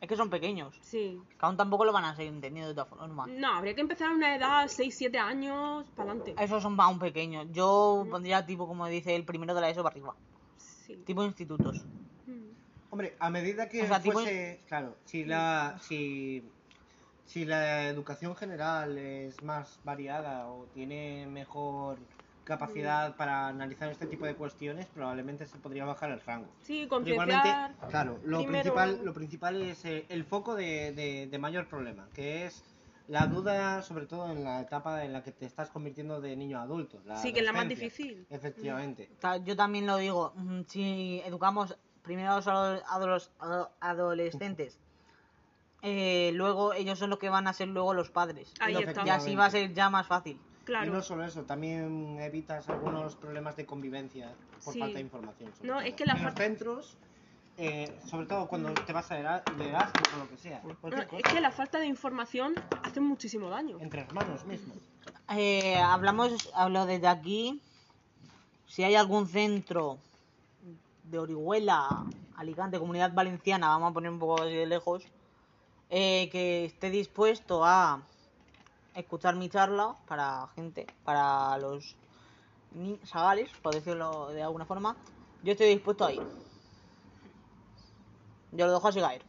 es 0.00 0.08
que 0.08 0.16
son 0.16 0.30
pequeños. 0.30 0.76
Sí. 0.80 1.20
Que 1.38 1.46
aún 1.46 1.56
tampoco 1.56 1.84
lo 1.84 1.92
van 1.92 2.04
a 2.04 2.14
seguir 2.14 2.32
entendiendo 2.32 2.68
de 2.68 2.74
todas 2.74 2.88
formas. 2.88 3.28
No, 3.28 3.54
habría 3.54 3.74
que 3.74 3.80
empezar 3.80 4.10
a 4.10 4.14
una 4.14 4.34
edad 4.36 4.66
6-7 4.66 5.16
años 5.18 5.84
para 5.96 6.10
adelante. 6.12 6.34
Esos 6.42 6.62
son 6.62 6.80
aún 6.80 6.98
pequeños. 6.98 7.46
Yo 7.52 8.06
pondría 8.10 8.46
tipo, 8.46 8.66
como 8.66 8.86
dice, 8.86 9.14
el 9.16 9.24
primero 9.24 9.54
de 9.54 9.60
la 9.60 9.70
ESO 9.70 9.82
para 9.82 9.92
arriba. 9.94 10.14
Sí. 10.56 10.96
Tipo 11.04 11.24
institutos. 11.24 11.84
Mm. 12.26 12.48
Hombre, 12.90 13.16
a 13.18 13.28
medida 13.30 13.68
que 13.68 13.82
O 13.82 13.86
sea, 13.86 14.00
tipo- 14.00 14.14
fuese, 14.14 14.60
claro, 14.68 14.96
si 15.04 15.24
la, 15.24 15.78
si, 15.82 16.42
si 17.26 17.44
la 17.44 17.88
educación 17.88 18.34
general 18.36 18.96
es 18.96 19.42
más 19.42 19.78
variada 19.84 20.48
o 20.48 20.64
tiene 20.72 21.26
mejor 21.26 21.98
capacidad 22.48 23.14
para 23.16 23.48
analizar 23.48 23.90
este 23.90 24.06
tipo 24.06 24.24
de 24.24 24.34
cuestiones, 24.34 24.86
probablemente 24.86 25.44
se 25.46 25.58
podría 25.58 25.84
bajar 25.84 26.10
el 26.10 26.20
rango. 26.22 26.48
Sí, 26.62 26.86
Pero 26.88 27.06
igualmente, 27.06 27.48
claro, 27.90 28.18
lo 28.24 28.38
primero- 28.38 28.62
principal, 28.74 29.00
lo 29.04 29.12
principal 29.14 29.62
es 29.62 29.84
eh, 29.84 30.06
el 30.08 30.24
foco 30.24 30.54
de, 30.54 30.92
de- 30.92 31.28
de 31.30 31.38
mayor 31.38 31.66
problema, 31.68 32.08
que 32.14 32.46
es 32.46 32.64
la 33.06 33.26
duda, 33.26 33.82
sobre 33.82 34.06
todo 34.06 34.32
en 34.32 34.44
la 34.44 34.60
etapa 34.62 35.04
en 35.04 35.12
la 35.12 35.22
que 35.22 35.30
te 35.32 35.44
estás 35.46 35.68
convirtiendo 35.70 36.20
de 36.22 36.36
niño 36.36 36.58
a 36.58 36.62
adulto. 36.62 37.00
la 37.04 37.16
Sí, 37.16 37.32
que 37.34 37.40
es 37.40 37.44
la 37.46 37.52
más 37.52 37.68
difícil. 37.68 38.26
Efectivamente. 38.30 39.10
Ta- 39.20 39.36
Yo 39.38 39.54
también 39.54 39.86
lo 39.86 39.96
digo, 39.98 40.32
mm, 40.34 40.60
si 40.66 41.20
educamos 41.26 41.76
primero 42.02 42.32
a 42.32 42.98
los 43.06 43.30
adolescentes, 43.80 44.78
eh, 45.82 46.32
luego 46.34 46.72
ellos 46.72 46.98
son 46.98 47.10
los 47.10 47.18
que 47.18 47.28
van 47.28 47.46
a 47.46 47.52
ser 47.52 47.68
luego 47.68 47.92
los 47.94 48.10
padres. 48.10 48.52
Ahí 48.60 48.74
está. 48.76 49.04
Y 49.06 49.10
así 49.10 49.36
va 49.36 49.46
a 49.46 49.50
ser 49.50 49.72
ya 49.74 49.90
más 49.90 50.06
fácil. 50.06 50.40
Claro. 50.68 50.86
Y 50.86 50.90
no 50.90 51.00
solo 51.00 51.24
eso, 51.24 51.44
también 51.44 52.18
evitas 52.20 52.68
algunos 52.68 53.16
problemas 53.16 53.56
de 53.56 53.64
convivencia 53.64 54.34
por 54.62 54.74
Sí. 54.74 54.80
falta 54.80 54.96
de 54.96 55.00
información. 55.00 55.50
sobre 55.54 55.66
No, 55.66 55.76
todo. 55.78 55.86
es 55.86 55.94
que 55.94 56.04
la 56.04 56.12
en 56.12 56.24
los 56.24 56.34
centros, 56.34 56.98
eh, 57.56 57.98
sobre 58.06 58.26
todo 58.26 58.46
cuando 58.48 58.74
te 58.74 58.92
vas 58.92 59.10
a 59.10 59.18
Erasmus 59.18 60.12
o 60.14 60.18
lo 60.18 60.28
que 60.28 60.36
sea, 60.36 60.60
No, 60.62 60.98
es 61.16 61.22
que 61.24 61.40
la 61.40 61.50
falta 61.52 61.78
de 61.78 61.86
información 61.86 62.54
hace 62.82 63.00
muchísimo 63.00 63.48
daño. 63.48 63.78
entre 63.80 64.02
hermanos 64.02 64.44
mismos. 64.44 64.76
Eh, 65.30 65.78
hablamos, 65.78 66.50
hablo 66.54 66.84
desde 66.84 67.08
aquí. 67.08 67.62
Si 68.66 68.84
hay 68.84 68.94
algún 68.94 69.26
centro 69.26 69.96
de 71.02 71.18
Orihuela, 71.18 72.04
Alicante, 72.36 72.78
Comunidad 72.78 73.14
Valenciana, 73.14 73.68
vamos 73.68 73.90
a 73.90 73.94
poner 73.94 74.10
un 74.10 74.18
poco 74.18 74.42
así 74.42 74.52
de 74.54 74.66
lejos, 74.66 75.02
eh, 75.88 76.28
que 76.30 76.66
esté 76.66 76.90
dispuesto 76.90 77.64
a 77.64 78.02
escuchar 78.98 79.36
mi 79.36 79.48
charla 79.48 79.96
para 80.06 80.48
gente, 80.54 80.86
para 81.04 81.56
los 81.58 81.96
ni- 82.72 82.98
sagales, 83.04 83.50
por 83.62 83.74
decirlo 83.74 84.28
de 84.28 84.42
alguna 84.42 84.66
forma, 84.66 84.96
yo 85.42 85.52
estoy 85.52 85.68
dispuesto 85.68 86.04
a 86.04 86.12
ir. 86.12 86.22
Yo 88.52 88.66
lo 88.66 88.72
dejo 88.72 88.88
así 88.88 89.00
caer. 89.00 89.22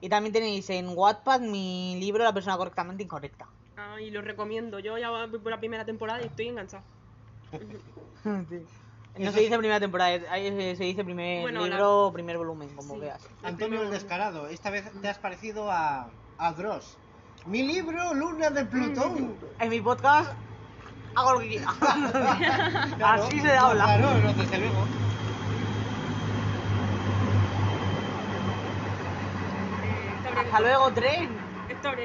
Y 0.00 0.08
también 0.08 0.32
tenéis 0.32 0.68
en 0.70 0.88
Wattpad 0.88 1.40
mi 1.40 1.96
libro 1.98 2.22
La 2.24 2.34
persona 2.34 2.56
correctamente 2.56 3.02
incorrecta. 3.02 3.48
Ah, 3.76 4.00
y 4.00 4.10
lo 4.10 4.20
recomiendo. 4.20 4.78
Yo 4.78 4.98
ya 4.98 5.10
voy 5.10 5.38
por 5.38 5.50
la 5.50 5.58
primera 5.58 5.84
temporada 5.84 6.22
y 6.22 6.26
estoy 6.26 6.48
enganchado. 6.48 6.84
No 9.16 9.30
se 9.30 9.40
dice 9.40 9.56
primera 9.58 9.78
temporada, 9.78 10.18
se 10.18 10.74
dice 10.84 11.04
primer 11.04 11.42
Bueno, 11.42 11.60
la- 11.60 11.66
libro, 11.68 12.10
primer 12.12 12.36
volumen, 12.36 12.74
como 12.74 12.94
Sí. 12.94 13.00
veas. 13.00 13.24
Antonio 13.44 13.82
el 13.82 13.90
Descarado, 13.92 14.48
esta 14.48 14.70
vez 14.70 14.90
te 15.00 15.08
has 15.08 15.18
parecido 15.18 15.70
a, 15.70 16.10
a 16.36 16.52
Dross. 16.54 16.98
Mi 17.46 17.62
libro, 17.62 18.14
Luna 18.14 18.50
de 18.50 18.64
Plutón. 18.64 19.36
En 19.60 19.68
mi 19.70 19.80
podcast 19.80 20.32
hago 21.14 21.32
lo 21.34 21.38
que 21.40 21.48
quiera. 21.50 21.68
Claro, 22.96 23.24
Así 23.24 23.40
se 23.40 23.56
habla. 23.56 23.84
Claro, 23.84 24.18
no, 24.20 24.32
desde 24.34 24.58
luego. 24.58 24.84
Hasta 30.36 30.60
luego, 30.60 30.92
tren. 30.92 31.44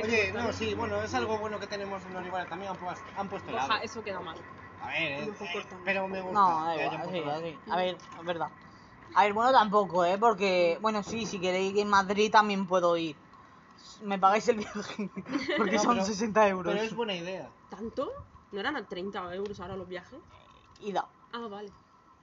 Oye, 0.04 0.32
no, 0.34 0.54
sí, 0.54 0.74
bueno, 0.76 1.02
es 1.02 1.14
algo 1.14 1.38
bueno 1.38 1.60
que 1.60 1.68
tenemos 1.68 2.02
en 2.06 2.16
Orihuela. 2.16 2.46
También 2.48 2.72
han, 2.72 2.78
puesto- 2.78 3.04
han 3.18 3.28
puesto 3.28 3.50
helado. 3.50 3.68
Oja, 3.68 3.80
eso 3.84 4.04
queda 4.04 4.20
mal. 4.20 4.38
A 4.82 4.88
ver, 4.88 5.02
eh, 5.02 5.34
eh, 5.40 5.66
pero 5.84 6.08
me 6.08 6.22
gusta. 6.22 6.40
No, 6.40 6.66
da 6.66 6.76
que 6.76 6.84
igual, 6.86 7.02
así, 7.02 7.20
así. 7.30 7.72
A 7.72 7.76
ver, 7.76 7.98
es 8.20 8.26
verdad. 8.26 8.50
A 9.16 9.24
ver, 9.24 9.34
bueno, 9.34 9.52
tampoco, 9.52 10.06
¿eh? 10.06 10.18
Porque, 10.18 10.78
bueno, 10.82 11.04
sí, 11.04 11.26
si 11.26 11.40
queréis 11.40 11.74
ir 11.74 11.80
en 11.80 11.90
Madrid 11.90 12.32
también 12.32 12.66
puedo 12.68 12.96
ir. 12.98 13.16
Me 14.04 14.18
pagáis 14.20 14.48
el 14.48 14.58
viaje, 14.58 15.10
porque 15.58 15.76
No, 15.78 15.82
son 15.84 15.94
pero- 15.96 16.06
60 16.06 16.48
euros. 16.50 16.74
Pero 16.74 16.86
es 16.86 16.96
buena 16.96 17.16
idea. 17.16 17.50
¿Tanto? 17.70 18.12
¿No 18.52 18.60
eran 18.60 18.76
a 18.76 18.86
30 18.88 19.36
euros 19.36 19.60
ahora 19.60 19.76
los 19.76 19.88
viajes? 19.88 20.20
Ida. 20.82 21.06
Ah, 21.34 21.48
vale. 21.50 21.72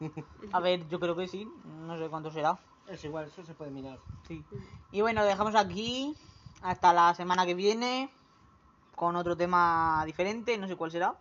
A 0.53 0.61
ver, 0.61 0.89
yo 0.89 0.99
creo 1.01 1.15
que 1.17 1.29
sí, 1.29 1.49
no 1.87 1.97
sé 1.99 2.09
cuánto 2.09 2.31
será. 2.31 2.59
Es 2.89 3.03
igual, 3.05 3.27
eso 3.27 3.45
se 3.45 3.55
puede 3.55 3.71
mirar. 3.71 3.99
Sí. 4.29 4.45
Y 4.93 5.01
bueno, 5.01 5.21
lo 5.23 5.27
dejamos 5.27 5.55
aquí 5.55 6.15
hasta 6.63 6.93
la 6.93 7.15
semana 7.15 7.45
que 7.47 7.55
viene 7.55 8.11
con 8.95 9.17
otro 9.17 9.37
tema 9.37 10.03
diferente, 10.07 10.57
no 10.59 10.67
sé 10.69 10.77
cuál 10.77 10.91
será. 10.91 11.15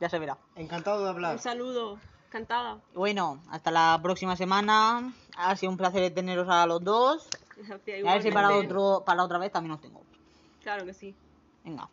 Ya 0.00 0.08
se 0.08 0.18
verá. 0.18 0.38
Encantado 0.56 1.04
de 1.04 1.10
hablar. 1.10 1.34
Un 1.36 1.42
saludo. 1.42 1.98
Cantada. 2.30 2.80
Y 2.94 2.96
bueno, 2.96 3.40
hasta 3.50 3.70
la 3.70 3.98
próxima 4.02 4.36
semana. 4.36 5.12
Ha 5.36 5.54
sido 5.56 5.70
un 5.70 5.76
placer 5.78 6.12
teneros 6.14 6.48
a 6.48 6.66
los 6.66 6.82
dos. 6.82 7.28
A 8.06 8.12
ver 8.14 8.22
si 8.22 8.30
para 8.30 8.56
otro 8.56 9.02
para 9.04 9.22
otra 9.22 9.38
vez 9.38 9.52
también 9.52 9.72
os 9.72 9.80
tengo. 9.80 10.02
Claro 10.62 10.84
que 10.84 10.94
sí. 10.94 11.14
Venga. 11.64 11.88